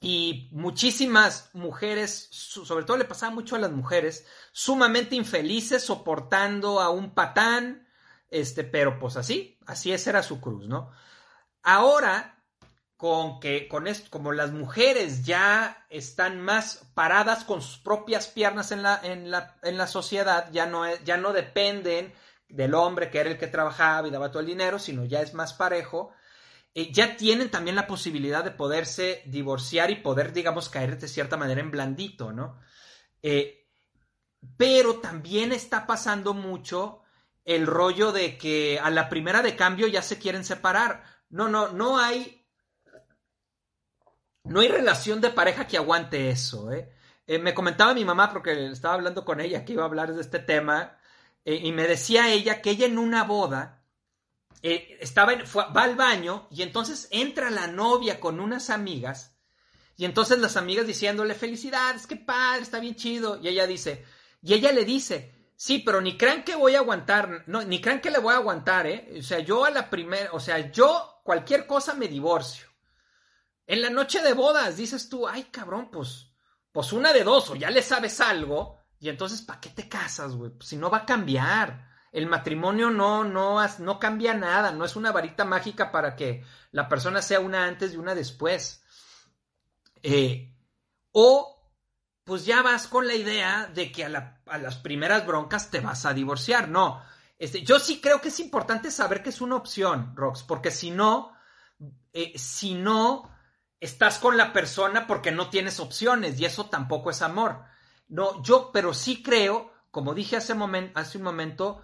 [0.00, 6.90] Y muchísimas mujeres, sobre todo le pasaba mucho a las mujeres, sumamente infelices, soportando a
[6.90, 7.86] un patán,
[8.28, 10.90] este, pero pues así, así esa era su cruz, ¿no?
[11.62, 12.42] Ahora,
[12.96, 18.72] con que, con esto, como las mujeres ya están más paradas con sus propias piernas
[18.72, 22.12] en la, en la, en la sociedad, ya no, ya no dependen
[22.52, 25.34] del hombre que era el que trabajaba y daba todo el dinero, sino ya es
[25.34, 26.12] más parejo.
[26.74, 31.36] eh, ya tienen también la posibilidad de poderse divorciar y poder, digamos, caer de cierta
[31.36, 32.60] manera en blandito, ¿no?
[33.22, 33.66] Eh,
[34.56, 37.02] pero también está pasando mucho
[37.44, 41.04] el rollo de que a la primera de cambio ya se quieren separar.
[41.30, 42.46] No, no, no hay.
[44.44, 46.92] No hay relación de pareja que aguante eso, ¿eh?
[47.26, 50.20] eh me comentaba mi mamá, porque estaba hablando con ella que iba a hablar de
[50.20, 50.98] este tema,
[51.44, 53.84] y me decía ella que ella en una boda
[54.62, 59.32] eh, estaba va al baño y entonces entra la novia con unas amigas
[59.96, 63.38] y entonces las amigas diciéndole felicidades, qué padre, está bien chido.
[63.40, 64.04] Y ella dice,
[64.42, 68.00] y ella le dice, sí, pero ni crean que voy a aguantar, no, ni crean
[68.00, 69.14] que le voy a aguantar, ¿eh?
[69.18, 72.66] O sea, yo a la primera, o sea, yo cualquier cosa me divorcio.
[73.66, 76.32] En la noche de bodas dices tú, ay cabrón, pues,
[76.72, 80.36] pues una de dos, o ya le sabes algo, y entonces, ¿para qué te casas,
[80.36, 80.52] güey?
[80.52, 81.90] Pues si no va a cambiar.
[82.12, 86.88] El matrimonio no, no, no cambia nada, no es una varita mágica para que la
[86.88, 88.84] persona sea una antes y una después.
[90.04, 90.54] Eh,
[91.10, 91.68] o
[92.22, 94.08] pues ya vas con la idea de que a,
[94.58, 96.68] las primeras broncas te vas a divorciar.
[96.68, 97.02] No,
[97.40, 100.92] este, yo sí creo que es importante saber que es una opción, Rox, porque si
[100.92, 101.32] no,
[102.12, 103.28] eh, si no,
[103.80, 107.71] estás con la persona porque no tienes opciones y eso tampoco es amor.
[108.12, 111.80] No, yo, pero sí creo, como dije hace, un momento,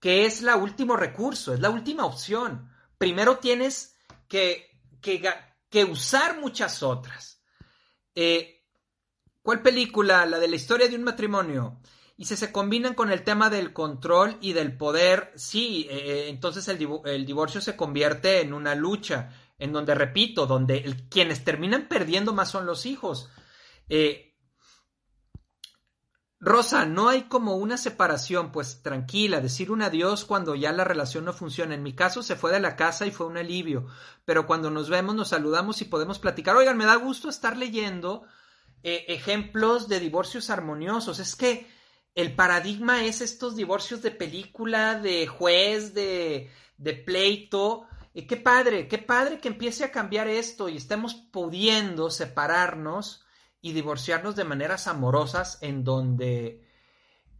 [0.00, 2.68] que es la último recurso, es la última opción.
[2.98, 7.44] Primero tienes que, que, usar muchas otras.
[8.12, 8.64] Eh,
[9.40, 10.26] ¿Cuál película?
[10.26, 11.80] La de la historia de un matrimonio.
[12.16, 16.28] Y si se combinan con el tema del control y del poder, sí, eh, eh,
[16.28, 22.32] entonces el, divorcio se convierte en una lucha, en donde, repito, donde quienes terminan perdiendo
[22.32, 23.30] más son los hijos.
[26.40, 31.24] Rosa, no hay como una separación, pues tranquila, decir un adiós cuando ya la relación
[31.24, 31.74] no funciona.
[31.74, 33.86] En mi caso se fue de la casa y fue un alivio,
[34.24, 36.54] pero cuando nos vemos nos saludamos y podemos platicar.
[36.54, 38.22] Oigan, me da gusto estar leyendo
[38.84, 41.18] eh, ejemplos de divorcios armoniosos.
[41.18, 41.66] Es que
[42.14, 47.88] el paradigma es estos divorcios de película, de juez, de, de pleito.
[48.14, 53.24] Y qué padre, qué padre que empiece a cambiar esto y estemos pudiendo separarnos
[53.60, 56.66] y divorciarnos de maneras amorosas en donde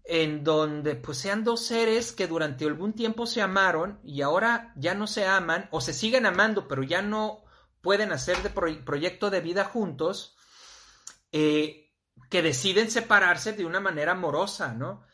[0.05, 4.95] en donde pues sean dos seres que durante algún tiempo se amaron y ahora ya
[4.95, 7.45] no se aman o se siguen amando pero ya no
[7.83, 10.37] pueden hacer de proyecto de vida juntos
[11.33, 11.89] eh,
[12.31, 15.05] que deciden separarse de una manera amorosa, ¿no?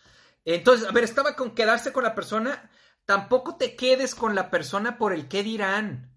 [0.45, 2.71] Entonces, a ver, estaba con quedarse con la persona,
[3.05, 6.14] tampoco te quedes con la persona por el qué dirán.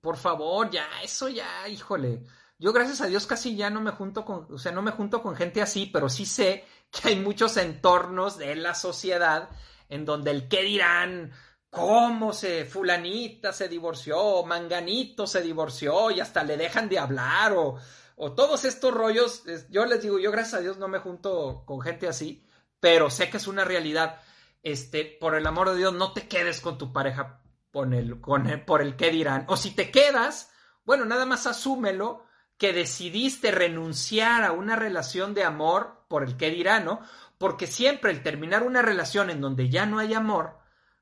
[0.00, 2.24] Por favor, ya, eso ya, híjole.
[2.60, 5.22] Yo gracias a Dios casi ya no me junto con, o sea, no me junto
[5.22, 9.48] con gente así, pero sí sé que hay muchos entornos de la sociedad
[9.88, 11.32] en donde el qué dirán,
[11.70, 17.78] cómo se fulanita se divorció, manganito se divorció y hasta le dejan de hablar o,
[18.16, 21.80] o todos estos rollos, yo les digo, yo gracias a Dios no me junto con
[21.80, 22.46] gente así,
[22.78, 24.20] pero sé que es una realidad.
[24.62, 27.40] Este, por el amor de Dios, no te quedes con tu pareja
[27.72, 29.46] el, con el, por el qué dirán.
[29.48, 30.50] O si te quedas,
[30.84, 32.28] bueno, nada más asúmelo
[32.60, 37.00] que decidiste renunciar a una relación de amor por el que dirá, ¿no?
[37.38, 40.58] Porque siempre el terminar una relación en donde ya no hay amor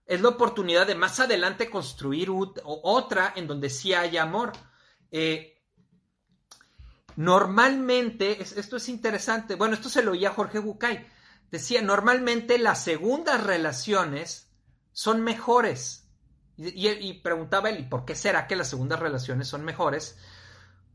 [0.06, 4.52] es la oportunidad de más adelante construir otra en donde sí haya amor.
[5.10, 5.60] Eh,
[7.16, 11.08] normalmente, esto es interesante, bueno, esto se lo oía Jorge Bucay,
[11.50, 14.48] decía, normalmente las segundas relaciones
[14.92, 16.08] son mejores.
[16.56, 20.16] Y, y preguntaba él, ¿y por qué será que las segundas relaciones son mejores?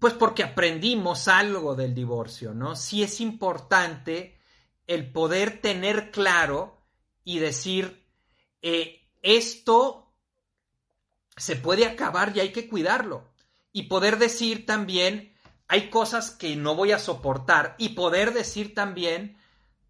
[0.04, 2.76] Pues porque aprendimos algo del divorcio, ¿no?
[2.76, 4.38] Sí es importante
[4.86, 6.78] el poder tener claro
[7.24, 8.06] y decir,
[8.62, 10.12] eh, esto
[11.38, 13.30] se puede acabar y hay que cuidarlo.
[13.72, 15.38] Y poder decir también,
[15.70, 17.74] hay cosas que no voy a soportar.
[17.78, 19.38] Y poder decir también,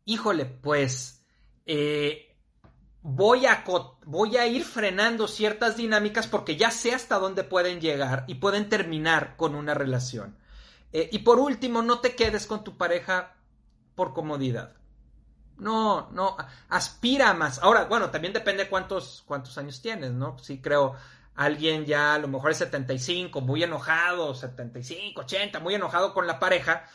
[0.05, 1.23] híjole, pues
[1.65, 2.32] eh,
[3.03, 3.63] voy a,
[4.05, 8.69] voy a ir frenando ciertas dinámicas porque ya sé hasta dónde pueden llegar y pueden
[8.69, 10.37] terminar con una relación.
[10.93, 13.35] Eh, y por último, no te quedes con tu pareja
[13.95, 14.73] por comodidad.
[15.57, 16.37] No, no,
[16.69, 17.59] aspira más.
[17.59, 20.39] Ahora, bueno, también depende cuántos, cuántos años tienes, ¿no?
[20.39, 20.95] Sí creo,
[21.35, 26.39] alguien ya a lo mejor es 75, muy enojado, 75, 80, muy enojado con la
[26.39, 26.85] pareja,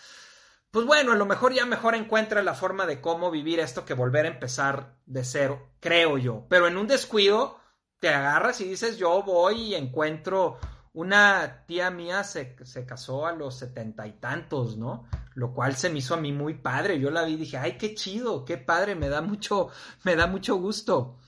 [0.71, 3.95] pues bueno, a lo mejor ya mejor encuentra la forma de cómo vivir esto que
[3.95, 6.47] volver a empezar de cero, creo yo.
[6.49, 7.59] Pero en un descuido
[7.99, 10.59] te agarras y dices, yo voy y encuentro
[10.93, 15.07] una tía mía se, se casó a los setenta y tantos, ¿no?
[15.35, 16.99] Lo cual se me hizo a mí muy padre.
[16.99, 19.69] Yo la vi y dije, ay, qué chido, qué padre, me da mucho,
[20.03, 21.19] me da mucho gusto.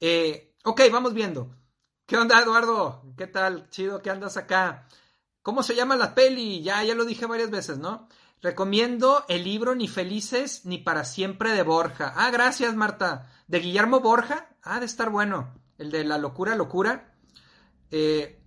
[0.00, 1.54] Eh, ok, vamos viendo.
[2.06, 3.02] ¿Qué onda, Eduardo?
[3.16, 3.68] ¿Qué tal?
[3.70, 4.88] Chido que andas acá.
[5.42, 6.62] ¿Cómo se llama la peli?
[6.62, 8.08] Ya, ya lo dije varias veces, ¿no?
[8.44, 12.12] Recomiendo el libro Ni felices ni para siempre de Borja.
[12.14, 13.32] Ah, gracias, Marta.
[13.46, 14.50] ¿De Guillermo Borja?
[14.62, 15.58] Ah, de estar bueno.
[15.78, 17.14] El de la locura, locura.
[17.90, 18.38] Eh,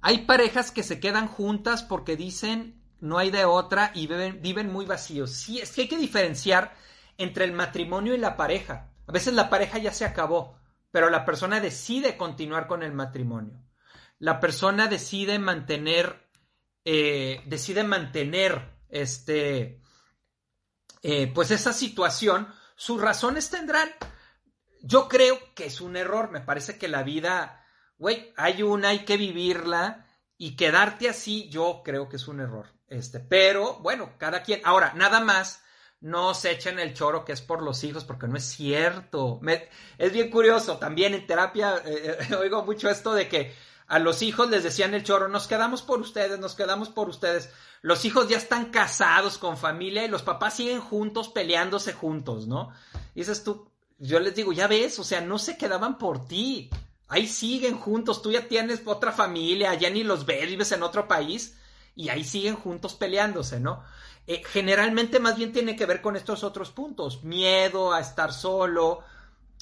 [0.00, 4.72] hay parejas que se quedan juntas porque dicen no hay de otra y viven, viven
[4.72, 5.32] muy vacíos.
[5.32, 6.76] Sí, es que hay que diferenciar
[7.18, 8.92] entre el matrimonio y la pareja.
[9.08, 10.60] A veces la pareja ya se acabó,
[10.92, 13.60] pero la persona decide continuar con el matrimonio.
[14.20, 16.23] La persona decide mantener,
[16.84, 19.80] eh, decide mantener este,
[21.02, 22.48] eh, pues esa situación.
[22.76, 23.90] Sus razones tendrán.
[24.80, 26.30] Yo creo que es un error.
[26.30, 27.64] Me parece que la vida,
[27.98, 32.74] güey, hay una, hay que vivirla y quedarte así, yo creo que es un error.
[32.88, 34.60] Este, pero bueno, cada quien.
[34.64, 35.62] Ahora, nada más
[36.00, 39.40] no se echen el choro que es por los hijos, porque no es cierto.
[39.96, 43.54] es bien curioso, también en terapia eh, eh, oigo mucho esto de que
[43.86, 47.50] a los hijos les decían el choro, nos quedamos por ustedes, nos quedamos por ustedes.
[47.82, 52.72] Los hijos ya están casados con familia y los papás siguen juntos, peleándose juntos, ¿no?
[53.14, 53.68] Y dices tú,
[53.98, 56.70] yo les digo, ya ves, o sea, no se quedaban por ti.
[57.08, 61.06] Ahí siguen juntos, tú ya tienes otra familia, ya ni los ves, vives en otro
[61.06, 61.56] país
[61.94, 63.84] y ahí siguen juntos peleándose, ¿no?
[64.26, 69.04] Eh, generalmente más bien tiene que ver con estos otros puntos, miedo a estar solo.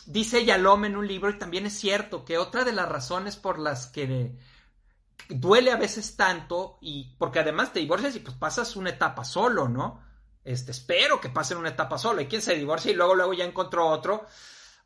[0.07, 3.59] Dice Yalom en un libro, y también es cierto, que otra de las razones por
[3.59, 4.37] las que
[5.29, 9.69] duele a veces tanto, y porque además te divorcias y pues pasas una etapa solo,
[9.69, 10.03] ¿no?
[10.45, 12.21] Este, espero que pasen una etapa solo.
[12.21, 14.27] Y quien se divorcia y luego, luego ya encontró otro.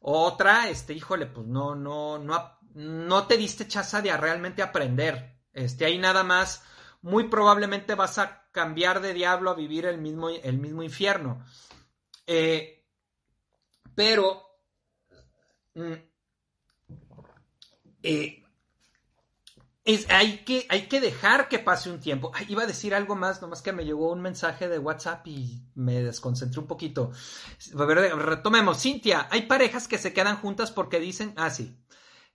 [0.01, 5.41] Otra, este, híjole, pues no, no, no, no te diste chance de realmente aprender.
[5.53, 6.63] Este, ahí nada más
[7.03, 11.45] muy probablemente vas a cambiar de diablo a vivir el mismo, el mismo infierno.
[12.27, 12.85] Eh,
[13.95, 14.46] pero
[18.03, 18.43] eh,
[19.85, 22.33] es, hay, que, hay que dejar que pase un tiempo.
[22.49, 26.03] iba a decir algo más, nomás que me llegó un mensaje de WhatsApp y me
[26.03, 27.13] desconcentré un poquito.
[27.79, 28.81] A ver, retomemos.
[28.81, 31.77] Cintia, hay parejas que se quedan juntas porque dicen, ah, sí.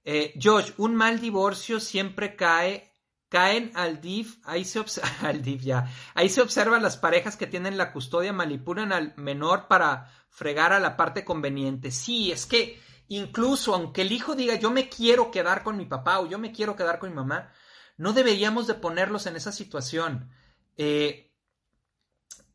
[0.03, 2.91] Eh, Josh, un mal divorcio siempre cae
[3.31, 4.83] caen al DIF, ahí se,
[5.21, 9.69] al DIF ya, ahí se observan las parejas que tienen la custodia, manipulan al menor
[9.69, 11.91] para fregar a la parte conveniente.
[11.91, 12.77] Sí, es que
[13.15, 16.51] incluso aunque el hijo diga yo me quiero quedar con mi papá o yo me
[16.51, 17.51] quiero quedar con mi mamá,
[17.97, 20.31] no deberíamos de ponerlos en esa situación.
[20.77, 21.33] Eh,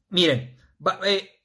[0.08, 0.58] miren,
[1.04, 1.42] eh,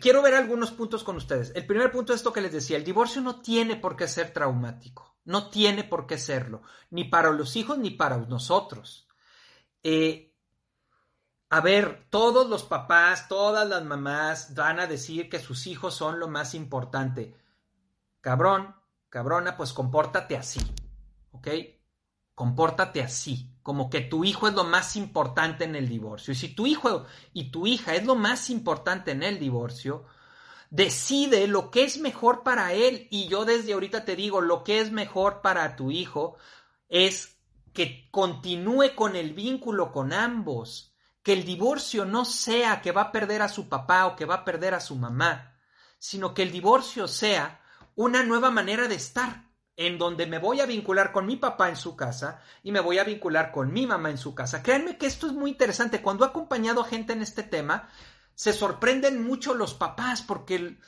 [0.00, 1.52] quiero ver algunos puntos con ustedes.
[1.56, 4.32] El primer punto es esto que les decía, el divorcio no tiene por qué ser
[4.32, 5.18] traumático.
[5.24, 9.06] No tiene por qué serlo, ni para los hijos ni para nosotros.
[9.82, 10.32] Eh,
[11.50, 16.18] a ver, todos los papás, todas las mamás van a decir que sus hijos son
[16.18, 17.34] lo más importante.
[18.28, 18.76] Cabrón,
[19.08, 20.60] cabrona, pues compórtate así,
[21.30, 21.48] ¿ok?
[22.34, 26.32] Compórtate así, como que tu hijo es lo más importante en el divorcio.
[26.32, 30.04] Y si tu hijo y tu hija es lo más importante en el divorcio,
[30.68, 33.08] decide lo que es mejor para él.
[33.10, 36.36] Y yo desde ahorita te digo, lo que es mejor para tu hijo
[36.90, 37.38] es
[37.72, 43.12] que continúe con el vínculo con ambos, que el divorcio no sea que va a
[43.12, 45.56] perder a su papá o que va a perder a su mamá,
[45.98, 47.62] sino que el divorcio sea
[47.98, 51.74] una nueva manera de estar, en donde me voy a vincular con mi papá en
[51.74, 54.62] su casa y me voy a vincular con mi mamá en su casa.
[54.62, 56.00] Créanme que esto es muy interesante.
[56.00, 57.88] Cuando he acompañado a gente en este tema,
[58.36, 60.78] se sorprenden mucho los papás porque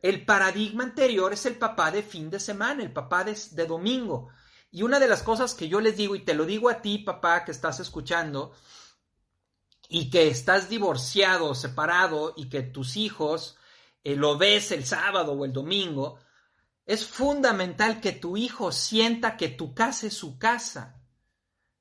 [0.00, 4.28] el, paradigma anterior es el papá de fin de semana, el papá de, domingo.
[4.70, 6.98] Y una de las cosas que yo les digo, y te lo digo a ti,
[6.98, 8.52] papá, que estás escuchando,
[9.88, 13.56] y que estás divorciado, separado, y que tus hijos
[14.04, 16.20] eh, lo ves el sábado o el domingo,
[16.90, 21.00] es fundamental que tu hijo sienta que tu casa es su casa,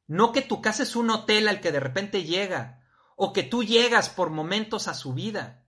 [0.06, 3.64] no que tu casa es un hotel al que de repente llega, o que tú
[3.64, 5.66] llegas por momentos a su vida.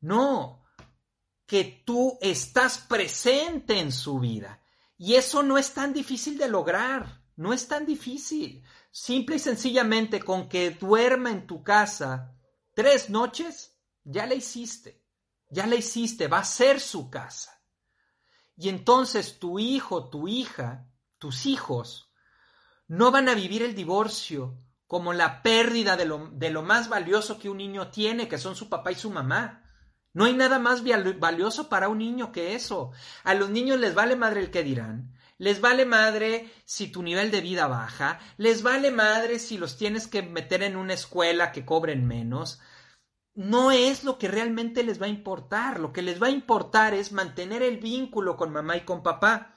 [0.00, 0.64] No,
[1.44, 4.64] que tú estás presente en su vida.
[4.96, 8.64] Y eso no es tan difícil de lograr, no es tan difícil.
[8.90, 12.34] Simple y sencillamente con que duerma en tu casa
[12.72, 15.04] tres noches, ya la hiciste,
[15.50, 17.51] ya la hiciste, va a ser su casa.
[18.56, 20.88] Y entonces tu hijo, tu hija,
[21.18, 22.12] tus hijos,
[22.86, 27.38] no van a vivir el divorcio como la pérdida de lo, de lo más valioso
[27.38, 29.62] que un niño tiene, que son su papá y su mamá.
[30.12, 30.82] No hay nada más
[31.18, 32.92] valioso para un niño que eso.
[33.24, 35.14] A los niños les vale madre el que dirán.
[35.38, 38.20] Les vale madre si tu nivel de vida baja.
[38.36, 42.60] Les vale madre si los tienes que meter en una escuela que cobren menos.
[43.34, 45.80] No es lo que realmente les va a importar.
[45.80, 49.56] Lo que les va a importar es mantener el vínculo con mamá y con papá.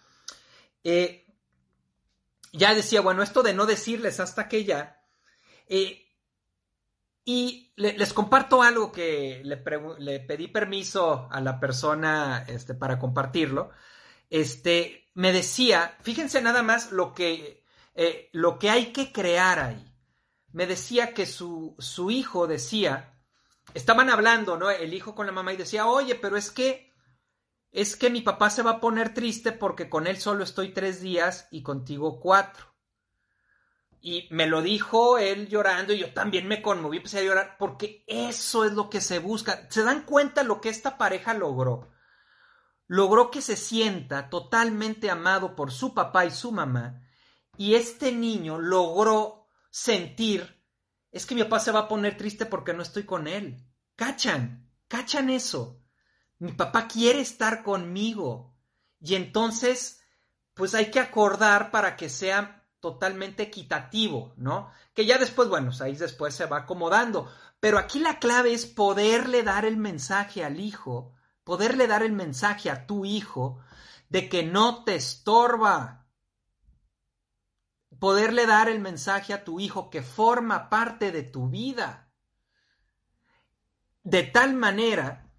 [0.84, 1.26] eh,
[2.53, 5.01] ya decía, bueno, esto de no decirles hasta que ya.
[5.67, 6.05] Eh,
[7.26, 13.71] y les comparto algo que le, pedí permiso a la persona este, para compartirlo.
[14.30, 17.63] Este, me decía, fíjense nada más lo que,
[17.95, 19.91] eh, lo que hay que crear ahí.
[20.51, 23.14] Me decía que su, su hijo decía,
[23.74, 24.70] estaban hablando, ¿no?
[24.70, 26.93] El hijo con la mamá y decía, oye, pero es que,
[27.72, 31.01] es que mi papá se va a poner triste porque con él solo estoy tres
[31.01, 32.76] días y contigo cuatro.
[33.99, 38.03] Y me lo dijo él llorando y yo también me conmoví, empecé a llorar, porque
[38.05, 39.68] eso es lo que se busca.
[39.72, 41.91] ¿Se dan cuenta lo que esta pareja logró?
[42.86, 47.01] Logró que se sienta totalmente amado por su papá y su mamá,
[47.57, 50.63] y este niño logró sentir,
[51.16, 53.66] es que mi papá se va a poner triste porque no estoy con él.
[53.95, 55.82] Cachan, cachan eso.
[56.39, 58.53] Mi papá quiere estar conmigo.
[58.99, 60.01] Y entonces,
[60.53, 64.70] pues hay que acordar para que sea totalmente equitativo, ¿no?
[64.93, 67.32] Que ya después, bueno, ahí después se va acomodando.
[67.61, 71.13] Pero aquí la clave es poderle dar el mensaje al hijo,
[71.45, 73.61] poderle dar el mensaje a tu hijo
[74.09, 76.05] de que no te estorba.
[78.06, 82.14] Poderle dar el mensaje a tu hijo que forma parte de tu vida.
[84.03, 85.34] De tal manera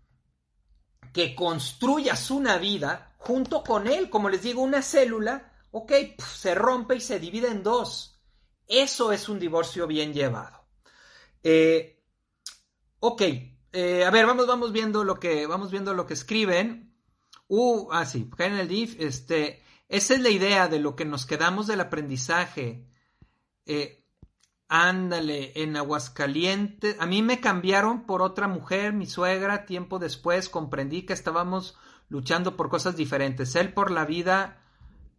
[1.13, 6.97] que construyas una vida junto con él, como les digo, una célula ok, se rompe
[6.97, 8.21] y se divide en dos.
[8.67, 10.67] Eso es un divorcio bien llevado.
[11.45, 12.03] Eh,
[12.99, 13.23] ok,
[13.75, 17.01] eh, a ver, vamos, vamos viendo lo que, vamos viendo lo que escriben.
[17.47, 21.27] Uh, ah, sí, en el DIF, este, esa es la idea de lo que nos
[21.27, 22.91] quedamos del aprendizaje.
[23.67, 24.05] Eh,
[24.69, 31.03] ándale, en Aguascalientes, a mí me cambiaron por otra mujer, mi suegra, tiempo después comprendí
[31.03, 31.77] que estábamos
[32.09, 33.55] luchando por cosas diferentes.
[33.55, 34.63] Él por la vida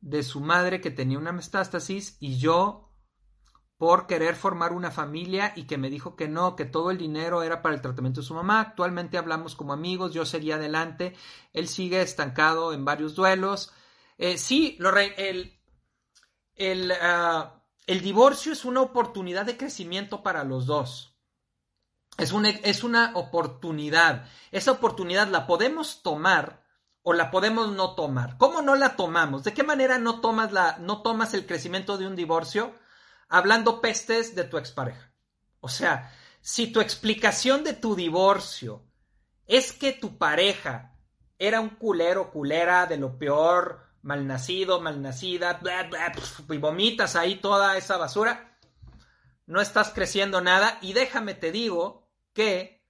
[0.01, 2.87] de su madre que tenía una metástasis y yo
[3.77, 7.43] por querer formar una familia y que me dijo que no, que todo el dinero
[7.43, 8.59] era para el tratamiento de su mamá.
[8.59, 11.15] Actualmente hablamos como amigos, yo seguía adelante,
[11.53, 13.71] él sigue estancado en varios duelos.
[14.17, 15.59] Eh, sí, el,
[16.55, 21.15] el, ah, el, divorcio es una oportunidad de crecimiento para los dos.
[22.17, 24.27] Es una, es una oportunidad.
[24.51, 26.65] Esa oportunidad la podemos tomar
[27.03, 28.37] o la podemos no tomar.
[28.37, 29.43] ¿Cómo no la tomamos?
[29.43, 32.75] ¿De qué manera no tomas, la, no tomas el crecimiento de un divorcio?
[33.29, 35.13] Hablando pestes de tu expareja.
[35.59, 36.11] O sea,
[36.41, 38.83] si tu explicación de tu divorcio
[39.45, 40.97] es que tu pareja
[41.37, 45.59] era un culero, culera, de lo peor, malnacido, malnacida,
[46.49, 48.57] y vomitas ahí toda esa basura,
[49.45, 52.85] no estás creciendo nada y déjame te digo que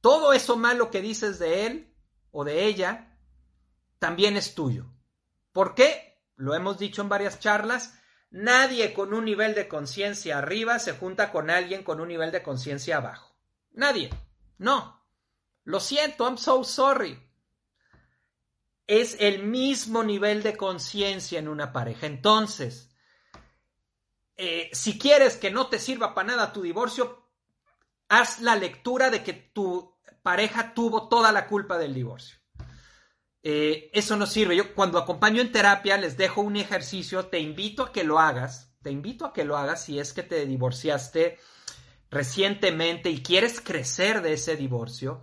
[0.00, 1.94] todo eso malo que dices de él
[2.32, 3.16] o de ella
[3.98, 4.86] también es tuyo.
[5.52, 6.22] ¿Por qué?
[6.36, 7.98] Lo hemos dicho en varias charlas.
[8.30, 12.42] Nadie con un nivel de conciencia arriba se junta con alguien con un nivel de
[12.42, 13.36] conciencia abajo.
[13.72, 14.10] Nadie.
[14.58, 15.04] No.
[15.64, 17.29] Lo siento, I'm so sorry.
[18.92, 22.06] Es el mismo nivel de conciencia en una pareja.
[22.06, 22.90] Entonces,
[24.36, 27.30] eh, si quieres que no te sirva para nada tu divorcio,
[28.08, 32.38] haz la lectura de que tu pareja tuvo toda la culpa del divorcio.
[33.44, 34.56] Eh, eso no sirve.
[34.56, 38.74] Yo cuando acompaño en terapia les dejo un ejercicio, te invito a que lo hagas,
[38.82, 41.38] te invito a que lo hagas si es que te divorciaste
[42.10, 45.22] recientemente y quieres crecer de ese divorcio.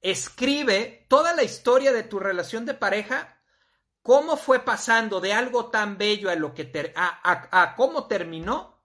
[0.00, 3.38] Escribe toda la historia de tu relación de pareja,
[4.02, 8.82] cómo fue pasando de algo tan bello a lo que a cómo terminó,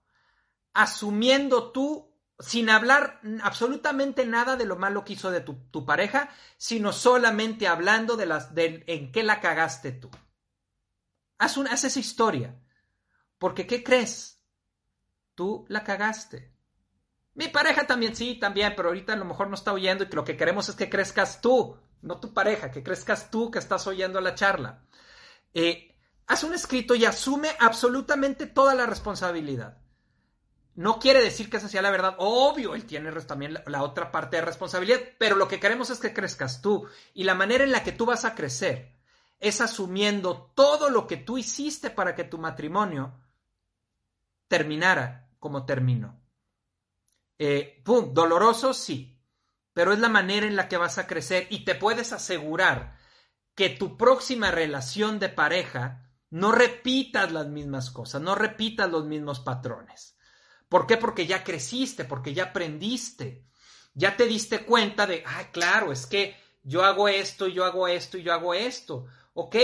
[0.73, 6.91] asumiendo tú sin hablar absolutamente nada de lo malo que hizo de tu, pareja, sino
[6.91, 10.11] solamente hablando de las de en qué la cagaste tú.
[11.37, 12.59] Haz, haz esa historia.
[13.37, 14.41] Porque ¿qué crees?
[15.33, 16.54] Tú la cagaste.
[17.35, 20.23] Mi pareja también, sí, también, pero ahorita a lo mejor no está oyendo y lo
[20.23, 24.21] que queremos es que crezcas tú, no tu pareja, que crezcas tú que estás oyendo
[24.21, 24.85] la charla.
[25.53, 25.93] Eh,
[26.27, 29.77] haz un escrito y asume absolutamente toda la responsabilidad.
[30.75, 32.15] No quiere decir que esa sea la verdad.
[32.19, 36.13] Obvio, él tiene también la, otra parte de responsabilidad, pero lo que queremos es que
[36.13, 36.87] crezcas tú.
[37.13, 38.93] Y la manera en la que tú vas a crecer
[39.39, 43.13] es asumiendo todo lo que tú hiciste para que tu matrimonio
[44.47, 46.24] terminara como terminó.
[47.37, 47.81] Eh.
[47.85, 49.19] Doloroso, sí,
[49.73, 52.97] pero es la manera en la que vas a crecer y te puedes asegurar
[53.55, 59.39] que tu próxima relación de pareja no repitas las mismas cosas, no repitas los mismos
[59.39, 60.17] patrones.
[60.67, 60.97] ¿Por qué?
[60.97, 63.45] Porque ya creciste, porque ya aprendiste,
[63.93, 68.17] ya te diste cuenta de, ah, claro, es que yo hago esto, yo hago esto
[68.17, 69.05] yo hago esto.
[69.33, 69.55] Ok,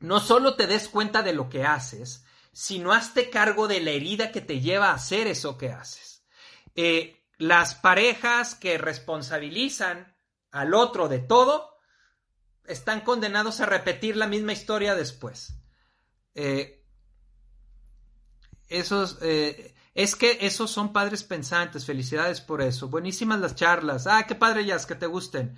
[0.00, 4.30] no solo te des cuenta de lo que haces, sino hazte cargo de la herida
[4.30, 6.09] que te lleva a hacer eso que haces.
[6.74, 10.14] Eh, las parejas que responsabilizan
[10.50, 11.76] al otro de todo
[12.66, 15.54] están condenados a repetir la misma historia después.
[16.34, 16.84] Eh,
[18.68, 22.88] esos, eh, es que esos son padres pensantes, felicidades por eso.
[22.88, 24.06] Buenísimas las charlas.
[24.06, 25.56] Ah, qué padre, Jazz, que te gusten.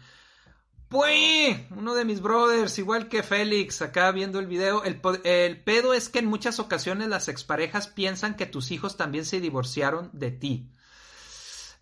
[0.88, 5.94] Pues, uno de mis brothers, igual que Félix, acá viendo el video, el, el, pedo
[5.94, 10.30] es que en muchas ocasiones las exparejas piensan que tus hijos también se divorciaron de
[10.30, 10.70] ti.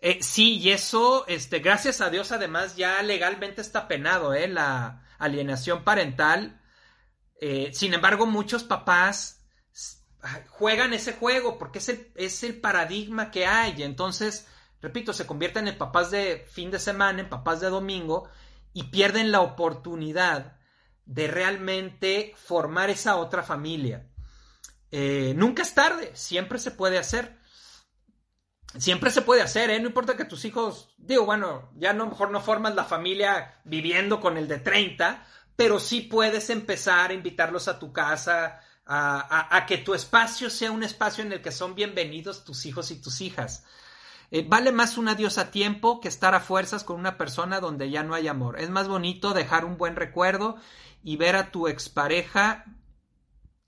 [0.01, 4.47] Eh, sí, y eso, este, gracias a Dios, además, ya legalmente está penado, ¿eh?
[4.47, 6.59] La alienación parental.
[7.39, 9.45] Eh, sin embargo, muchos papás
[10.49, 13.83] juegan ese juego porque es el, es el paradigma que hay.
[13.83, 14.47] Entonces,
[14.81, 18.27] repito, se convierten en papás de fin de semana, en papás de domingo,
[18.73, 20.57] y pierden la oportunidad
[21.05, 24.07] de realmente formar esa otra familia.
[24.91, 27.40] Eh, nunca es tarde, siempre se puede hacer.
[28.77, 29.79] Siempre se puede hacer, ¿eh?
[29.79, 34.21] No importa que tus hijos, digo, bueno, ya no mejor no formas la familia viviendo
[34.21, 39.77] con el de 30, pero sí puedes empezar a invitarlos a tu casa, a, que
[39.77, 43.63] tu espacio sea un espacio en el que son bienvenidos tus hijos y tus hijas.
[44.31, 47.89] Eh, vale más un adiós a tiempo que estar a fuerzas con una persona donde
[47.89, 48.59] ya no hay amor.
[48.59, 50.55] Es más bonito dejar un buen recuerdo
[51.03, 52.65] y ver a tu expareja.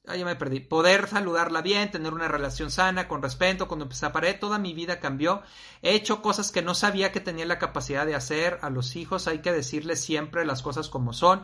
[0.05, 0.59] Ah, ya me perdí.
[0.59, 3.67] Poder saludarla bien, tener una relación sana, con respeto.
[3.67, 5.43] Cuando empecé a toda mi vida cambió.
[5.81, 9.27] He hecho cosas que no sabía que tenía la capacidad de hacer a los hijos.
[9.27, 11.43] Hay que decirles siempre las cosas como son.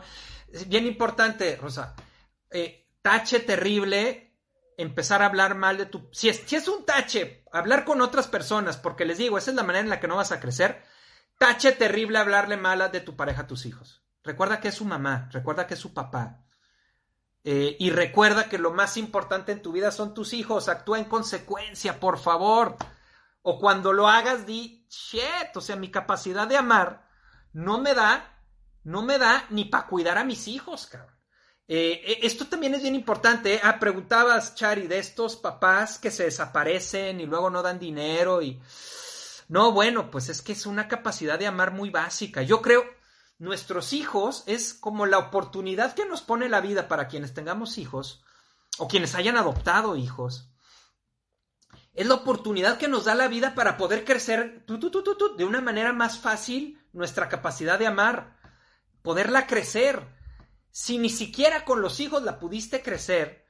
[0.52, 1.94] Es bien importante, Rosa.
[2.50, 4.36] Eh, tache terrible
[4.76, 6.08] empezar a hablar mal de tu...
[6.12, 9.56] Si es, si es un tache, hablar con otras personas, porque les digo, esa es
[9.56, 10.82] la manera en la que no vas a crecer,
[11.38, 14.02] tache terrible hablarle mal de tu pareja a tus hijos.
[14.22, 16.44] Recuerda que es su mamá, recuerda que es su papá.
[17.42, 20.68] Eh, y recuerda que lo más importante en tu vida son tus hijos.
[20.68, 22.76] Actúa en consecuencia, por favor.
[23.42, 27.08] O cuando lo hagas, di, shit, o sea, mi capacidad de amar
[27.52, 28.38] no me da,
[28.84, 31.16] no me da ni para cuidar a mis hijos, cabrón.
[31.66, 33.60] Eh, eh, esto también es bien importante.
[33.62, 38.60] Ah, preguntabas, Chari, de estos papás que se desaparecen y luego no dan dinero y...
[39.48, 42.42] No, bueno, pues es que es una capacidad de amar muy básica.
[42.42, 42.84] Yo creo,
[43.40, 48.22] nuestros hijos es como la oportunidad que nos pone la vida para quienes tengamos hijos
[48.78, 50.52] o quienes hayan adoptado hijos.
[51.92, 56.18] Es la oportunidad que nos da la vida para poder crecer de una manera más
[56.18, 58.38] fácil nuestra capacidad de amar,
[59.02, 60.06] poderla crecer
[60.70, 63.44] si ni siquiera con los hijos la pudiste crecer,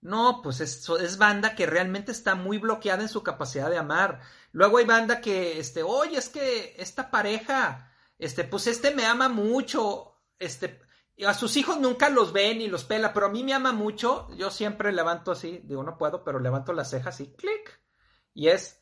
[0.00, 4.20] no, pues es, es, banda que realmente está muy bloqueada en su capacidad de amar.
[4.50, 7.91] Luego hay banda que, este, oye, es que esta pareja,
[8.24, 10.80] este, pues este me ama mucho, este,
[11.26, 14.28] a sus hijos nunca los ve ni los pela, pero a mí me ama mucho.
[14.36, 17.80] Yo siempre levanto así, digo, no puedo, pero levanto las cejas y clic.
[18.34, 18.80] Y es,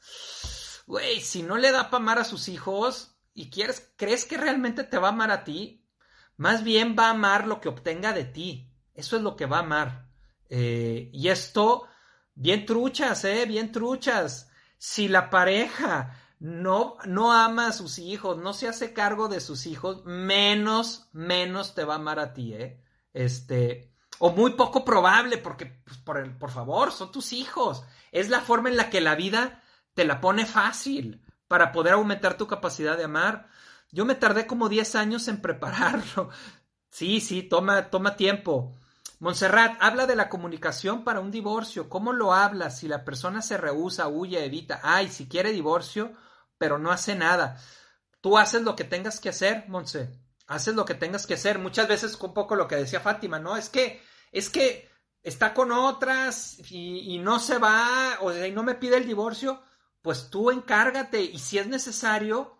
[0.86, 4.84] güey, si no le da para amar a sus hijos y quieres, crees que realmente
[4.84, 5.86] te va a amar a ti,
[6.36, 8.72] más bien va a amar lo que obtenga de ti.
[8.94, 10.10] Eso es lo que va a amar.
[10.48, 11.86] Eh, y esto,
[12.34, 13.46] bien truchas, ¿eh?
[13.46, 14.50] Bien truchas.
[14.78, 19.66] Si la pareja no, no ama a sus hijos, no se hace cargo de sus
[19.66, 22.82] hijos, menos, menos te va a amar a ti, ¿eh?
[23.12, 27.84] Este, o muy poco probable, porque, pues, por, el, por favor, son tus hijos.
[28.10, 29.62] Es la forma en la que la vida
[29.94, 33.48] te la pone fácil para poder aumentar tu capacidad de amar.
[33.92, 36.30] Yo me tardé como 10 años en prepararlo.
[36.92, 38.74] Sí, sí, toma, toma tiempo.
[39.20, 41.88] Montserrat, habla de la comunicación para un divorcio.
[41.88, 42.70] ¿Cómo lo habla?
[42.70, 44.80] Si la persona se rehúsa, huye, evita.
[44.82, 46.12] Ay, si quiere divorcio,
[46.60, 47.58] pero no hace nada.
[48.20, 50.10] Tú haces lo que tengas que hacer, Monse.
[50.46, 51.58] Haces lo que tengas que hacer.
[51.58, 53.56] Muchas veces un poco lo que decía Fátima, ¿no?
[53.56, 54.86] Es que, es que
[55.22, 59.62] está con otras y, no se va, o sea, y no me pide el divorcio.
[60.02, 62.58] Pues tú encárgate y si es necesario,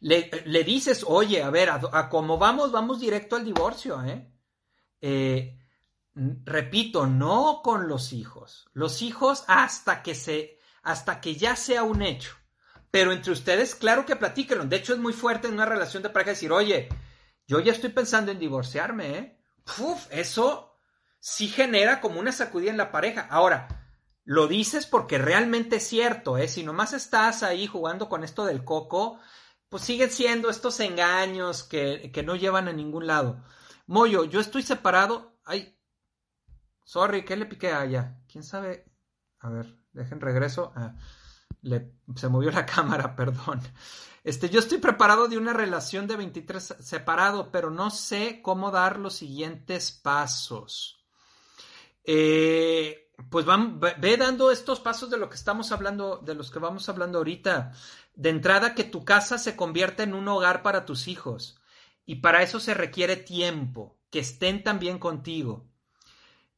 [0.00, 4.32] le, dices, oye, a ver, a, cómo vamos, vamos directo al divorcio, ¿eh?
[5.02, 5.58] ¿eh?
[6.14, 8.70] Repito, no con los hijos.
[8.72, 12.34] Los hijos hasta que se, hasta que ya sea un hecho.
[12.96, 14.64] Pero entre ustedes, claro que platíquenlo.
[14.64, 16.88] De hecho, es muy fuerte en una relación de pareja decir, oye,
[17.46, 19.38] yo ya estoy pensando en divorciarme, ¿eh?
[19.80, 20.78] Uf, eso
[21.20, 23.26] sí genera como una sacudida en la pareja.
[23.28, 23.68] Ahora,
[24.24, 26.48] lo dices porque realmente es cierto, ¿eh?
[26.48, 29.20] Si nomás estás ahí jugando con esto del coco,
[29.68, 33.44] pues siguen siendo estos engaños que, que, no llevan a ningún lado.
[33.86, 35.38] Moyo, yo estoy separado.
[35.44, 35.78] Ay,
[36.82, 38.22] sorry, ¿qué le piqué allá?
[38.26, 38.90] ¿Quién sabe?
[39.40, 40.72] A ver, dejen regreso.
[40.74, 40.94] Ah,
[42.14, 43.60] se movió la cámara, perdón.
[44.24, 48.98] Este, yo estoy preparado de una relación de 23 separado, pero no sé cómo dar
[48.98, 51.04] los siguientes pasos.
[52.02, 56.58] Eh, pues van, ve dando estos pasos de lo que estamos hablando, de los que
[56.58, 57.72] vamos hablando ahorita.
[58.14, 61.60] De entrada, que tu casa se convierta en un hogar para tus hijos.
[62.04, 65.68] Y para eso se requiere tiempo, que estén también contigo.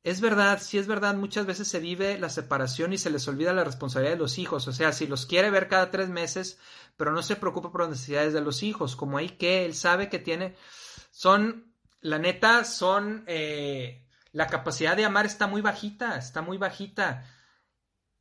[0.09, 3.53] Es verdad, sí es verdad, muchas veces se vive la separación y se les olvida
[3.53, 4.67] la responsabilidad de los hijos.
[4.67, 6.59] O sea, si los quiere ver cada tres meses,
[6.97, 10.09] pero no se preocupa por las necesidades de los hijos, como ahí que él sabe
[10.09, 10.57] que tiene,
[11.11, 17.27] son, la neta, son, eh, la capacidad de amar está muy bajita, está muy bajita.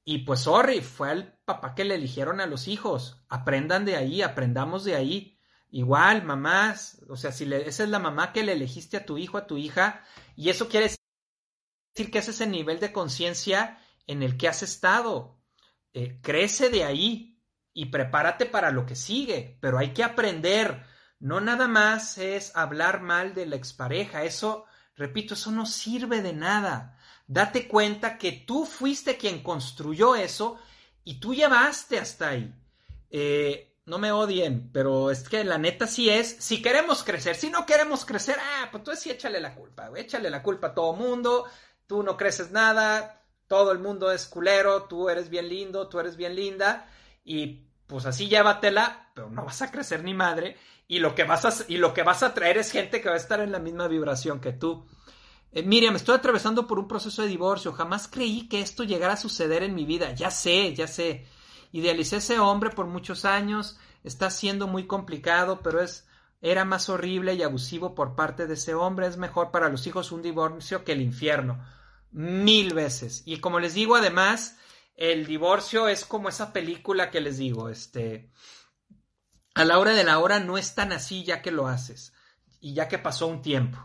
[0.04, 3.24] Y pues, sorry, fue al papá que le eligieron a los hijos.
[3.30, 5.40] Aprendan de ahí, aprendamos de ahí.
[5.70, 9.18] Igual, mamás, o sea, si le, esa es la mamá que le elegiste a tu
[9.18, 10.04] hijo, a tu hija,
[10.36, 11.07] y eso quiere decir
[12.06, 15.38] que ese es el nivel de conciencia en el que has estado.
[15.94, 17.40] Eh, crece de ahí
[17.74, 20.86] y prepárate para lo que sigue, pero hay que aprender.
[21.20, 26.34] No nada más es hablar mal de la expareja, eso, repito, eso no sirve de
[26.34, 26.98] nada.
[27.26, 30.60] Date cuenta que tú fuiste quien construyó eso
[31.04, 32.54] y tú llevaste hasta ahí.
[33.10, 37.50] Eh, no me odien, pero es que la neta sí es, si queremos crecer, si
[37.50, 40.94] no queremos crecer, ah, pues tú sí échale la culpa, échale la culpa a todo
[40.94, 41.46] mundo,
[41.88, 46.18] tú no creces nada, todo el mundo es culero, tú eres bien lindo, tú eres
[46.18, 46.90] bien linda,
[47.24, 50.58] y pues así llévatela, pero no vas a crecer ni madre,
[50.88, 53.16] y lo que vas a, y lo que vas a traer es gente que va
[53.16, 54.86] a estar en la misma vibración que tú.
[55.52, 59.18] Eh, Miriam, estoy atravesando por un proceso de divorcio, jamás creí que esto llegara a
[59.18, 61.26] suceder en mi vida, ya sé, ya sé
[61.72, 66.08] Idealicé ese hombre por muchos años, está siendo muy complicado, pero es
[66.40, 70.12] era más horrible y abusivo por parte de ese hombre, es mejor para los hijos
[70.12, 71.64] un divorcio que el infierno.
[72.18, 73.22] Mil veces.
[73.26, 74.58] Y como les digo, además,
[74.96, 78.32] el divorcio es como esa película que les digo, este,
[79.54, 82.14] a la hora de la hora no es tan así ya que lo haces
[82.60, 83.78] y ya que pasó un tiempo.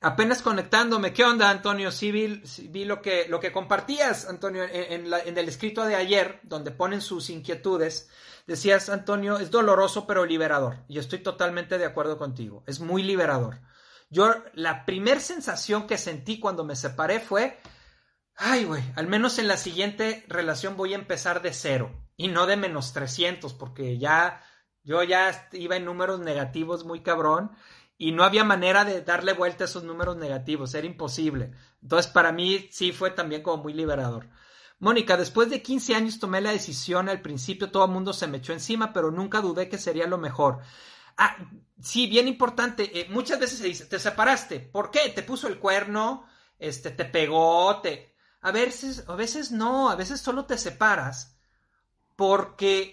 [0.00, 1.90] Apenas conectándome, ¿qué onda, Antonio?
[1.90, 7.00] Sí vi, lo, que, lo que compartías, Antonio, en, el escrito de ayer, donde ponen
[7.00, 8.08] sus inquietudes.
[8.46, 10.76] Decías, Antonio, es doloroso pero liberador.
[10.86, 12.62] Y estoy totalmente de acuerdo contigo.
[12.68, 13.58] Es muy liberador.
[14.14, 17.58] Yo, la primer sensación que sentí cuando me separé fue,
[18.36, 22.46] ay, güey, al menos en la siguiente relación voy a empezar de cero y no
[22.46, 24.40] de menos 300, porque ya,
[24.84, 27.50] yo ya iba en números negativos muy cabrón
[27.98, 31.50] y no había manera de darle vuelta a esos números negativos, era imposible.
[31.82, 34.28] Entonces, para mí sí fue también como muy liberador.
[34.78, 38.38] Mónica, después de 15 años tomé la decisión, al principio todo el mundo se me
[38.38, 40.60] echó encima, pero nunca dudé que sería lo mejor.
[41.16, 41.36] Ah,
[41.80, 45.10] sí, bien importante, eh, muchas veces se dice, te separaste, ¿por qué?
[45.10, 46.26] ¿Te puso el cuerno?
[46.58, 48.14] Este, te pegó, te...
[48.40, 51.38] A veces, a veces no, a veces solo te separas
[52.14, 52.92] porque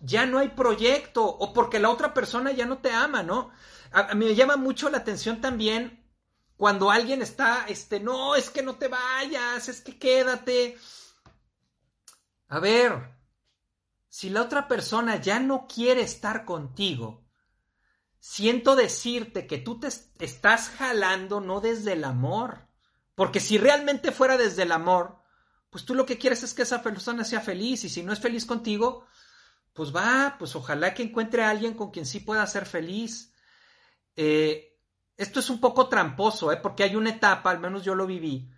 [0.00, 3.50] ya no hay proyecto o porque la otra persona ya no te ama, ¿no?
[3.90, 6.04] a, mí me llama mucho la atención también
[6.56, 10.78] cuando alguien está, este, no, es que no te vayas, es que quédate.
[12.48, 13.12] A ver,
[14.08, 17.23] si la otra persona ya no quiere estar contigo,
[18.24, 19.88] siento decirte que tú te
[20.24, 22.66] estás jalando no desde el amor.
[23.14, 25.20] Porque si realmente fuera desde el amor,
[25.68, 28.20] pues tú lo que quieres es que esa persona sea feliz y si no es
[28.20, 29.04] feliz contigo,
[29.74, 33.34] pues va, pues ojalá que encuentre a alguien con quien sí pueda ser feliz.
[34.16, 34.74] Eh,
[35.18, 36.56] esto es un poco tramposo, ¿eh?
[36.56, 38.50] porque hay una etapa, al menos yo lo viví,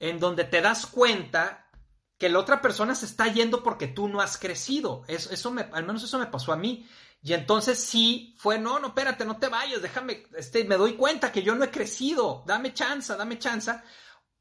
[0.00, 1.70] en donde te das cuenta
[2.18, 5.04] que la otra persona se está yendo porque tú no has crecido.
[5.06, 6.88] Eso, eso al menos eso me pasó a mí.
[7.22, 11.30] Y entonces sí fue, no, no, espérate, no te vayas, déjame, este, me doy cuenta
[11.30, 13.72] que yo no he crecido, dame chance, dame chance.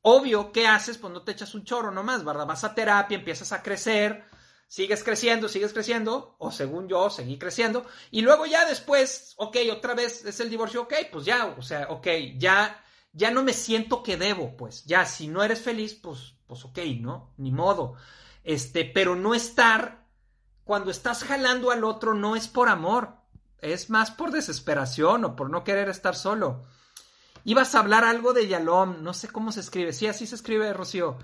[0.02, 0.98] Obvio, ¿qué haces?
[0.98, 2.48] Pues no te echas un choro nomás, ¿verdad?
[2.48, 4.26] Vas a terapia, empiezas a crecer,
[4.68, 9.94] sigues creciendo, sigues creciendo, o según yo, seguí creciendo, y luego ya después, ok, otra
[9.94, 12.08] vez es el divorcio, ok, pues ya, o sea, ok,
[12.38, 16.66] ya, ya no me siento que debo, pues, ya, si no eres feliz, pues, pues
[16.66, 17.34] ok, ¿no?
[17.38, 17.96] Ni modo.
[18.44, 20.01] Este, pero no estar,
[20.72, 23.18] cuando estás jalando al otro, no es por amor,
[23.58, 26.64] es más por desesperación o por no querer estar solo.
[27.44, 30.72] Ibas a hablar algo de Yalom, no sé cómo se escribe, sí, así se escribe,
[30.72, 31.18] Rocío.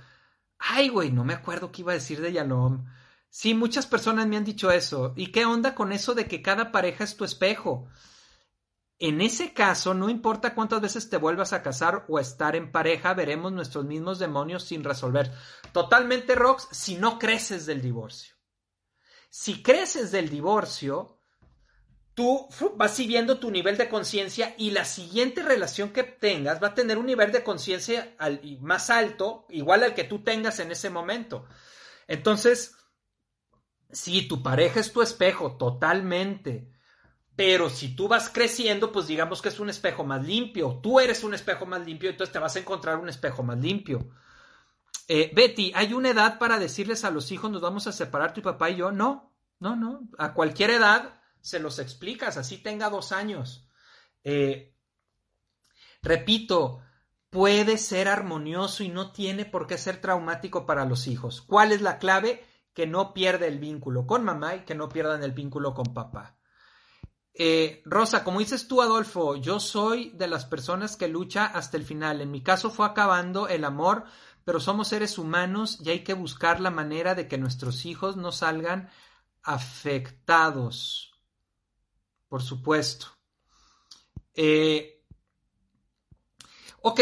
[0.60, 2.88] Ay, güey, no me acuerdo qué iba a decir de Yalom.
[3.30, 5.14] Sí, muchas personas me han dicho eso.
[5.16, 7.88] ¿Y qué onda con eso de que cada pareja es tu espejo?
[9.00, 12.70] En ese caso, no importa cuántas veces te vuelvas a casar o a estar en
[12.70, 15.32] pareja, veremos nuestros mismos demonios sin resolver.
[15.72, 18.37] Totalmente, Rox, si no creces del divorcio.
[19.30, 21.22] Si creces del divorcio,
[22.14, 26.76] tú vas siguiendo tu nivel de conciencia y la siguiente relación que tengas va a
[26.76, 28.16] tener un nivel de conciencia
[28.62, 31.46] más alto, igual al que tú tengas en ese momento.
[32.08, 32.78] Entonces,
[33.92, 36.70] Sí, tu pareja es tu espejo, totalmente.
[37.36, 40.80] Pero si tú vas creciendo, pues digamos que es un espejo más limpio.
[40.82, 44.10] Tú eres un espejo más limpio, entonces te vas a encontrar un espejo más limpio.
[45.08, 48.42] Eh, Betty, ¿hay una edad para decirles a los hijos nos vamos a separar tu
[48.42, 48.92] papá y yo?
[48.92, 50.10] No, no, no.
[50.18, 53.70] A cualquier edad se los explicas, así tenga dos años.
[54.24, 54.76] Eh,
[56.02, 56.82] repito,
[57.30, 61.42] puede ser armonioso y no tiene por qué ser traumático para los hijos.
[61.42, 62.46] ¿Cuál es la clave?
[62.74, 66.38] Que no pierda el vínculo con mamá y que no pierdan el vínculo con papá.
[67.34, 71.84] Eh, Rosa, como dices tú, Adolfo, yo soy de las personas que lucha hasta el
[71.84, 72.20] final.
[72.20, 74.06] En mi caso fue acabando el amor
[74.48, 78.32] pero somos seres humanos y hay que buscar la manera de que nuestros hijos no
[78.32, 78.90] salgan
[79.44, 81.12] afectados.
[82.30, 83.08] Por supuesto.
[84.34, 85.04] Eh,
[86.80, 87.02] ok,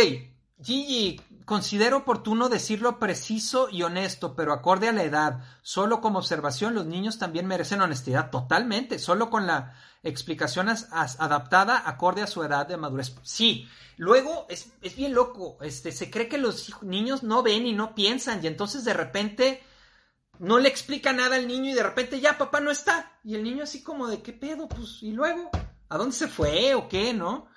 [0.60, 5.43] Gigi, considero oportuno decirlo preciso y honesto, pero acorde a la edad.
[5.62, 9.76] Solo como observación, los niños también merecen honestidad totalmente, solo con la
[10.06, 13.16] explicación adaptada acorde a su edad de madurez.
[13.24, 17.95] Sí, luego es, bien loco, este, se cree que los niños no ven y no
[17.95, 19.64] piensan y entonces de repente
[20.39, 23.43] no le explica nada al niño y de repente ya papá no está y el
[23.43, 25.49] niño así como de qué pedo, pues y luego,
[25.89, 27.47] ¿a dónde se fue o qué, no?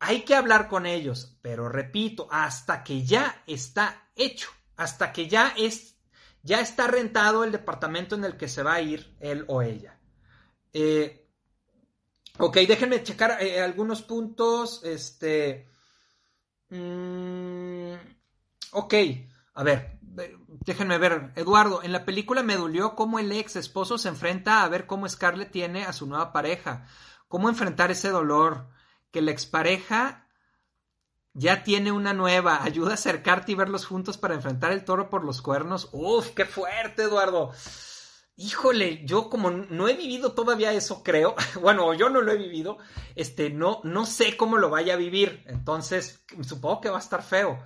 [0.00, 5.54] Hay que hablar con ellos, pero repito, hasta que ya está hecho, hasta que ya
[5.56, 5.96] es
[6.42, 9.98] ya está rentado el departamento en el que se va a ir él o ella.
[10.72, 11.27] Eh,
[12.38, 14.82] Ok, déjenme checar eh, algunos puntos.
[14.84, 15.68] Este.
[16.70, 17.94] Mm,
[18.72, 18.94] ok,
[19.54, 21.32] a ver, déjenme ver.
[21.34, 25.08] Eduardo, en la película me dolió cómo el ex esposo se enfrenta a ver cómo
[25.08, 26.86] Scarlett tiene a su nueva pareja.
[27.26, 28.68] Cómo enfrentar ese dolor.
[29.10, 30.28] Que la expareja
[31.32, 32.62] ya tiene una nueva.
[32.62, 35.88] Ayuda a acercarte y verlos juntos para enfrentar el toro por los cuernos.
[35.92, 37.52] Uf, qué fuerte, Eduardo.
[38.40, 41.34] Híjole, yo como no he vivido todavía eso, creo.
[41.60, 42.78] Bueno, yo no lo he vivido.
[43.16, 45.42] Este, no, no sé cómo lo vaya a vivir.
[45.46, 47.58] Entonces, supongo que va a estar feo.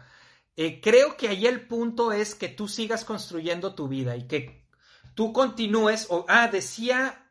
[0.57, 4.66] Eh, creo que ahí el punto es que tú sigas construyendo tu vida y que
[5.14, 6.07] tú continúes.
[6.09, 7.31] O, ah, decía,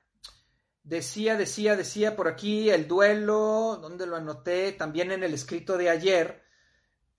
[0.84, 4.72] decía, decía, decía por aquí el duelo, ¿dónde lo anoté?
[4.72, 6.44] También en el escrito de ayer.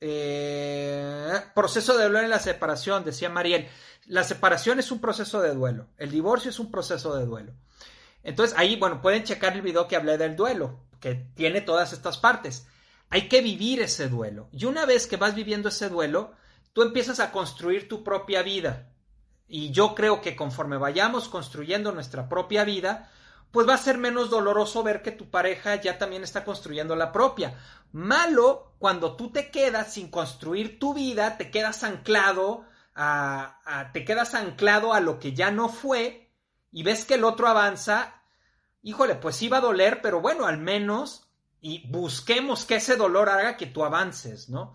[0.04, 3.68] Eh, proceso de duelo en la separación, decía Mariel
[4.06, 7.52] la separación es un proceso de duelo, el divorcio es un proceso de duelo.
[8.24, 12.18] Entonces ahí, bueno, pueden checar el video que hablé del duelo, que tiene todas estas
[12.18, 12.66] partes.
[13.10, 14.48] Hay que vivir ese duelo.
[14.52, 16.32] Y una vez que vas viviendo ese duelo,
[16.72, 18.90] tú empiezas a construir tu propia vida.
[19.46, 23.10] Y yo creo que conforme vayamos construyendo nuestra propia vida,
[23.52, 27.12] pues va a ser menos doloroso ver que tu pareja ya también está construyendo la
[27.12, 27.58] propia.
[27.92, 32.64] Malo cuando tú te quedas sin construir tu vida, te quedas anclado
[33.92, 36.30] te quedas anclado a lo que ya no fue
[36.72, 38.22] y ves que el otro avanza,
[38.82, 41.28] híjole, pues sí va a doler, pero bueno, al menos
[41.60, 44.74] y busquemos que ese dolor haga que tú avances, ¿no?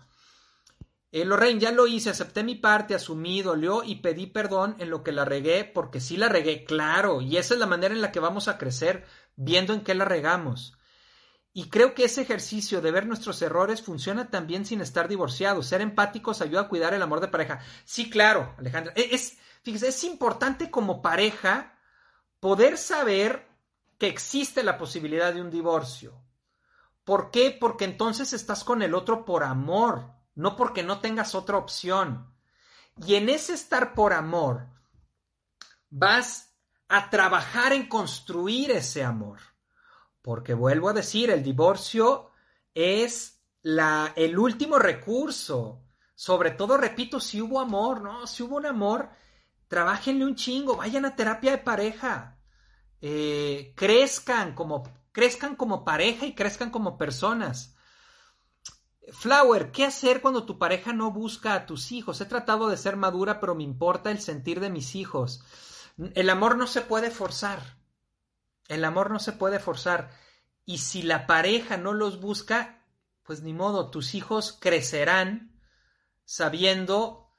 [1.10, 5.02] Eh, Lorraine, ya lo hice, acepté mi parte, asumí, dolió y pedí perdón en lo
[5.02, 8.12] que la regué, porque sí la regué, claro, y esa es la manera en la
[8.12, 10.78] que vamos a crecer, viendo en qué la regamos.
[11.58, 15.66] Y creo que ese ejercicio de ver nuestros errores funciona también sin estar divorciados.
[15.66, 17.58] Ser empáticos ayuda a cuidar el amor de pareja.
[17.84, 18.92] Sí, claro, Alejandra.
[18.94, 21.76] E-, es, fíjese, es importante como pareja
[22.38, 23.48] poder saber
[23.98, 26.22] que existe la posibilidad de un divorcio.
[27.02, 27.56] ¿Por qué?
[27.58, 32.32] Porque entonces estás con el otro por amor, no porque no tengas otra opción.
[33.04, 34.68] Y en ese estar por amor,
[35.90, 36.54] vas
[36.88, 39.40] a trabajar en construir ese amor.
[40.22, 42.30] Porque vuelvo a decir, el divorcio
[42.72, 45.82] es la, el último recurso.
[46.14, 48.28] Sobre todo, repito, si hubo amor, ¿no?
[48.28, 49.10] Si hubo un amor,
[49.66, 52.38] trabajenle un chingo, vayan a terapia de pareja.
[53.00, 57.76] Eh, crezcan como crezcan como pareja y crezcan como personas.
[59.12, 62.20] Flower, ¿qué hacer cuando tu pareja no busca a tus hijos?
[62.20, 65.42] He tratado de ser madura, pero me importa el sentir de mis hijos.
[66.14, 67.78] El amor no se puede forzar.
[68.68, 70.10] El amor no se puede forzar.
[70.64, 72.84] Y si la pareja no los busca,
[73.22, 75.60] pues ni modo, tus hijos crecerán
[76.24, 77.30] sabiendo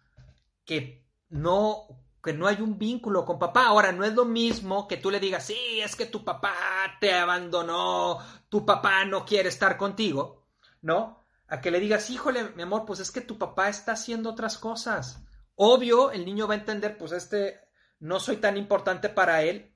[0.65, 1.87] que no
[2.23, 3.67] que no hay un vínculo con papá.
[3.67, 6.53] Ahora, no es lo mismo que tú le digas, sí, es que tu papá
[6.99, 10.45] te abandonó, tu papá no quiere estar contigo,
[10.81, 11.18] ¿no?
[11.49, 14.57] A que le digas, híjole, mi amor, pues es que tu papá está haciendo otras
[14.57, 15.23] cosas.
[15.55, 17.59] Obvio, el niño va a entender, pues este,
[17.99, 19.75] no soy tan importante para él,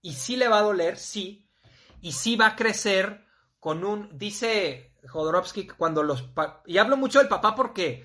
[0.00, 1.48] y sí le va a doler, sí,
[2.00, 3.24] y sí va a crecer
[3.60, 6.24] con un, dice Jodorowsky, cuando los,
[6.66, 8.04] y hablo mucho del papá porque,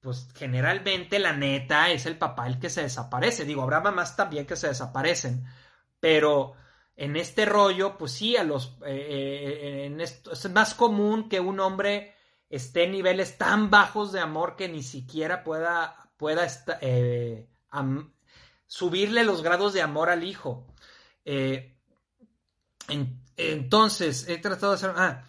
[0.00, 3.44] pues generalmente la neta es el papá el que se desaparece.
[3.44, 5.44] Digo, habrá mamás también que se desaparecen,
[5.98, 6.54] pero
[6.94, 11.60] en este rollo, pues sí, a los, eh, en esto, es más común que un
[11.60, 12.14] hombre
[12.50, 16.46] esté en niveles tan bajos de amor que ni siquiera pueda, pueda
[16.80, 17.48] eh,
[18.66, 20.66] subirle los grados de amor al hijo.
[21.24, 21.76] Eh,
[23.36, 24.92] entonces, he tratado de hacer...
[24.96, 25.24] Ah,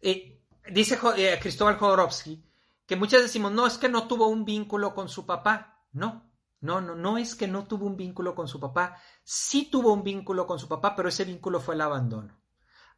[0.00, 0.40] eh,
[0.70, 0.98] dice
[1.40, 2.42] Cristóbal Jodorowsky
[2.86, 5.86] que muchas decimos, no, es que no tuvo un vínculo con su papá.
[5.92, 6.30] No,
[6.60, 8.98] no, no, no es que no tuvo un vínculo con su papá.
[9.24, 12.38] Sí tuvo un vínculo con su papá, pero ese vínculo fue el abandono.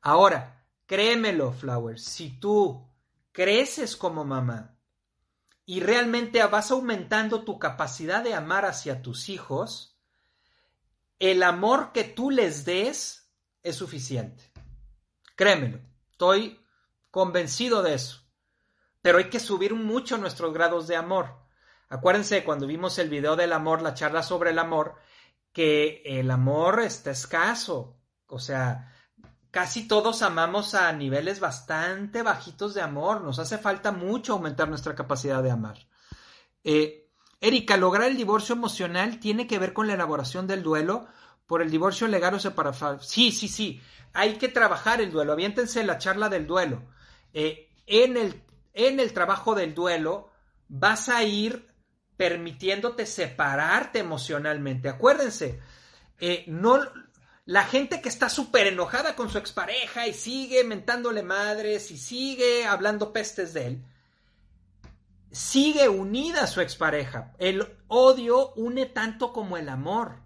[0.00, 2.88] Ahora, créemelo, Flowers, si tú
[3.32, 4.78] creces como mamá
[5.66, 9.98] y realmente vas aumentando tu capacidad de amar hacia tus hijos,
[11.18, 13.30] el amor que tú les des
[13.62, 14.52] es suficiente.
[15.36, 15.80] Créemelo,
[16.10, 16.60] estoy
[17.10, 18.20] convencido de eso.
[19.00, 21.44] Pero hay que subir mucho nuestros grados de amor.
[21.88, 24.96] Acuérdense cuando vimos el video del amor, la charla sobre el amor,
[25.52, 27.96] que el amor está escaso.
[28.26, 28.93] O sea,
[29.54, 33.20] casi todos amamos a niveles bastante bajitos de amor.
[33.20, 35.78] Nos hace falta mucho aumentar nuestra capacidad de amar.
[36.64, 37.08] Eh,
[37.40, 41.06] Erika, lograr el divorcio emocional tiene que ver con la elaboración del duelo
[41.46, 42.98] por el divorcio legal o separado.
[42.98, 43.80] Sí, sí, sí.
[44.12, 45.34] Hay que trabajar el duelo.
[45.34, 46.82] Aviéntense la charla del duelo.
[47.32, 48.42] Eh, en, el,
[48.72, 50.32] en el trabajo del duelo
[50.66, 51.64] vas a ir
[52.16, 54.88] permitiéndote separarte emocionalmente.
[54.88, 55.60] Acuérdense,
[56.18, 56.80] eh, no,
[57.46, 62.64] la gente que está súper enojada con su expareja y sigue mentándole madres y sigue
[62.64, 63.84] hablando pestes de él,
[65.30, 67.32] sigue unida a su expareja.
[67.38, 70.16] El odio une tanto como el amor.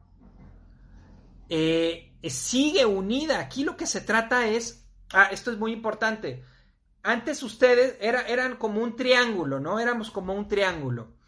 [1.49, 3.41] Eh, sigue unida.
[3.41, 6.45] Aquí lo que se trata es, ah, esto es muy importante.
[7.03, 9.81] Antes ustedes era, eran como un triángulo, ¿no?
[9.81, 11.19] Éramos como un triángulo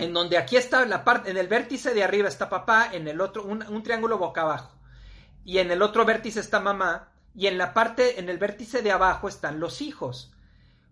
[0.00, 3.20] en donde aquí está la parte, en el vértice de arriba está papá, en el
[3.20, 4.79] otro, un, triángulo boca abajo,
[5.44, 8.92] y en el otro vértice está mamá, y en la parte, en el vértice de
[8.92, 10.32] abajo están los hijos.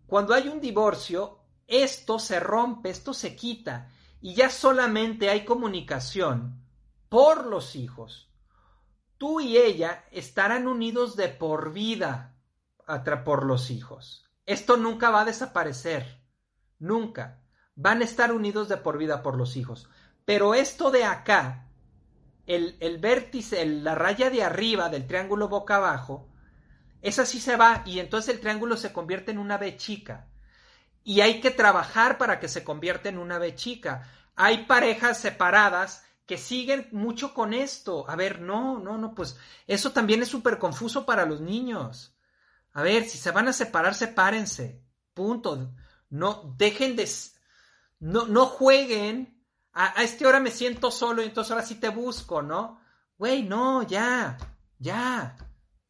[0.07, 3.91] Cuando hay un divorcio, esto se rompe, esto se quita,
[4.21, 6.63] y ya solamente hay comunicación
[7.09, 8.31] por los hijos.
[9.17, 12.35] Tú y ella estarán unidos de por vida
[13.25, 14.25] por los hijos.
[14.47, 16.23] Esto nunca va a desaparecer,
[16.79, 17.43] nunca
[17.75, 19.89] van a estar unidos de por vida por los hijos.
[20.25, 21.68] Pero esto de acá,
[22.49, 26.29] el, vértice, la raya de arriba del triángulo boca abajo,
[27.03, 30.27] esa sí se va y entonces el triángulo se convierte en una B chica.
[31.05, 34.11] Y hay que trabajar para que se convierta en una B chica.
[34.35, 38.09] Hay parejas separadas que siguen mucho con esto.
[38.09, 42.15] A ver, no, no, no, pues eso también es súper confuso para los niños.
[42.73, 44.83] A ver, si se van a separar, sepárense.
[45.15, 45.73] Punto.
[46.11, 47.09] No, dejen de,
[48.01, 49.38] no, no jueguen
[49.79, 52.81] a, este hora me siento solo y entonces ahora sí te busco, ¿no?
[53.17, 54.37] Güey, no, ya,
[54.79, 55.37] ya.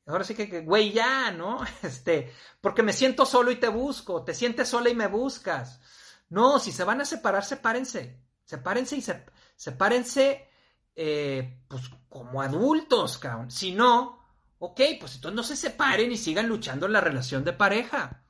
[0.07, 1.61] Ahora sí que, güey, ya, ¿no?
[1.83, 5.81] Este, porque me siento solo y te busco, te sientes sola y me buscas.
[6.29, 8.23] No, si se van a separar, sepárense.
[8.45, 9.25] Sepárense y se,
[9.57, 10.51] sepárense,
[10.95, 13.51] eh, pues como adultos, cabrón.
[13.51, 14.23] Si no,
[14.59, 18.23] ok, pues entonces no se separen y sigan luchando en la relación de pareja.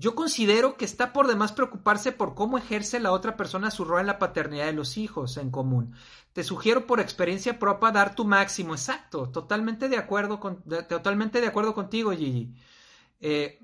[0.00, 4.00] Yo considero que está por demás preocuparse por cómo ejerce la otra persona su rol
[4.00, 5.92] en la paternidad de los hijos en común.
[6.32, 8.74] Te sugiero por experiencia propia dar tu máximo.
[8.74, 12.54] Exacto, totalmente de acuerdo, con, totalmente de acuerdo contigo, Gigi.
[13.20, 13.58] Eh,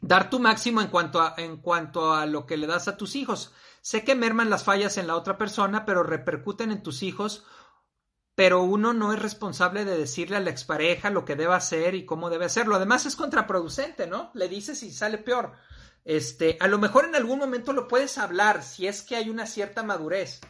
[0.00, 3.16] dar tu máximo en cuanto, a, en cuanto a lo que le das a tus
[3.16, 3.52] hijos.
[3.80, 7.44] Sé que merman las fallas en la otra persona, pero repercuten en tus hijos
[8.34, 12.04] pero uno no es responsable de decirle a la expareja lo que debe hacer y
[12.04, 12.74] cómo debe hacerlo.
[12.74, 14.30] Además es contraproducente, ¿no?
[14.34, 15.52] Le dices y sale peor.
[16.04, 19.46] Este, a lo mejor en algún momento lo puedes hablar si es que hay una
[19.46, 20.40] cierta madurez.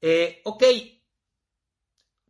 [0.00, 0.64] Eh, ok,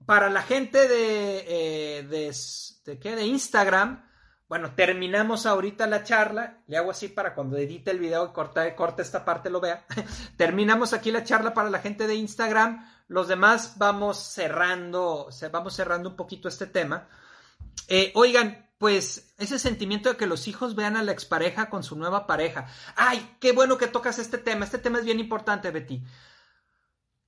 [0.07, 3.16] para la gente de, eh, de, ¿qué?
[3.16, 4.09] de Instagram,
[4.51, 6.59] bueno, terminamos ahorita la charla.
[6.67, 9.87] Le hago así para cuando edite el video y corte, corte esta parte lo vea.
[10.37, 16.09] terminamos aquí la charla para la gente de Instagram los demás vamos cerrando, vamos cerrando
[16.09, 17.09] un poquito este tema.
[17.89, 21.97] Eh, oigan, pues ese sentimiento de que los hijos vean a la expareja con su
[21.97, 22.69] nueva pareja.
[22.95, 24.65] Ay, qué bueno que tocas este tema.
[24.65, 26.05] Este tema es bien importante, Betty.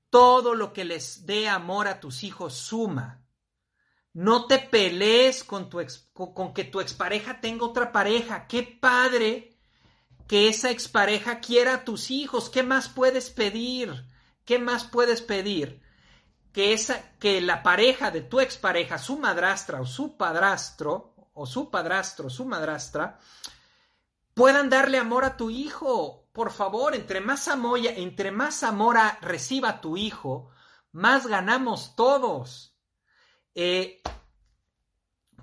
[0.09, 3.22] Todo lo que les dé amor a tus hijos suma.
[4.15, 5.81] No te pelees con, tu
[6.13, 8.47] con que tu expareja tenga otra pareja.
[8.47, 9.57] Qué padre
[10.29, 12.51] que esa expareja quiera a tus hijos.
[12.51, 14.05] ¿Qué más puedes pedir?
[14.45, 15.83] ¿qué más puedes pedir?
[16.53, 21.71] Que, esa, que la pareja de tu expareja, su madrastra o su padrastro, o su
[21.71, 23.19] padrastro, su madrastra,
[24.35, 26.29] puedan darle amor a tu hijo.
[26.33, 30.51] Por favor, entre más amor, entre más amor reciba tu hijo,
[30.93, 32.72] más ganamos todos.
[33.55, 34.01] Eh,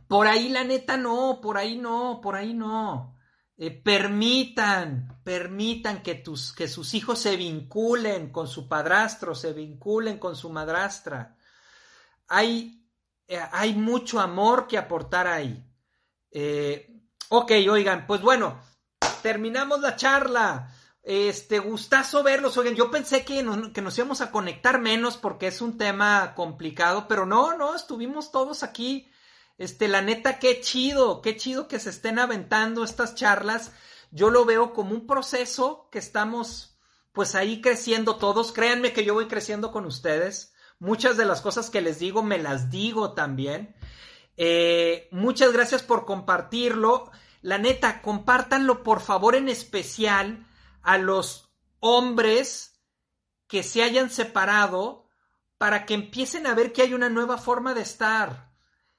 [0.07, 3.16] por ahí la neta no, por ahí no, por ahí no.
[3.57, 10.18] Eh, permitan, permitan que, tus, que sus hijos se vinculen con su padrastro, se vinculen
[10.18, 11.38] con su madrastra.
[12.28, 12.88] Hay,
[13.28, 15.66] eh, hay mucho amor que aportar ahí.
[17.30, 18.60] ok, oigan, pues bueno,
[19.22, 20.74] terminamos la charla.
[21.04, 22.58] Este, gustazo verlos.
[22.58, 26.34] Oigan, yo pensé que nos, que nos íbamos a conectar menos porque es un tema
[26.36, 29.10] complicado, pero no, no, estuvimos todos aquí.
[29.58, 33.72] Este, la neta, qué chido, qué chido que se estén aventando estas charlas.
[34.12, 36.78] Yo lo veo como un proceso que estamos,
[37.12, 38.52] pues ahí creciendo todos.
[38.52, 40.54] Créanme que yo voy creciendo con ustedes.
[40.80, 43.76] Muchas de las cosas que les digo me las digo también.
[44.38, 47.12] Eh, muchas gracias por compartirlo.
[47.41, 50.45] La neta, compártanlo por favor en especial
[50.82, 52.82] a los hombres
[53.48, 55.08] que se hayan separado
[55.58, 58.54] para que empiecen a ver que hay una nueva forma de estar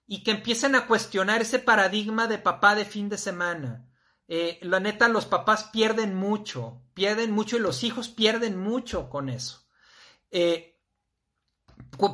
[0.07, 3.89] y que empiecen a cuestionar ese paradigma de papá de fin de semana.
[4.27, 9.29] Eh, la neta, los papás pierden mucho, pierden mucho y los hijos pierden mucho con
[9.29, 9.67] eso.
[10.31, 10.81] Eh,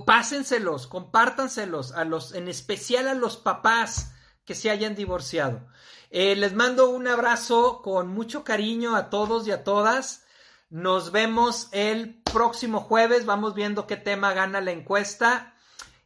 [0.04, 4.12] pásenselos, compártanselos a los, en especial a los papás
[4.46, 5.66] que se hayan divorciado.
[6.10, 10.24] Eh, les mando un abrazo con mucho cariño a todos y a todas.
[10.70, 13.26] Nos vemos el próximo jueves.
[13.26, 15.54] Vamos viendo qué tema gana la encuesta.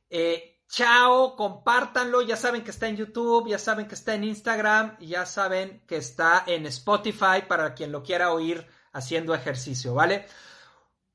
[0.09, 2.23] Eh, chao, compártanlo.
[2.23, 5.97] Ya saben que está en YouTube, ya saben que está en Instagram ya saben que
[5.97, 10.27] está en Spotify para quien lo quiera oír haciendo ejercicio, ¿vale?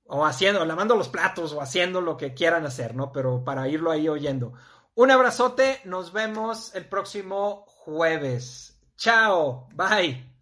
[0.05, 3.11] O haciendo, lavando los platos o haciendo lo que quieran hacer, ¿no?
[3.11, 4.53] Pero para irlo ahí oyendo.
[4.97, 8.79] Un abrazote, nos vemos el próximo jueves.
[8.95, 10.34] Chao, bye.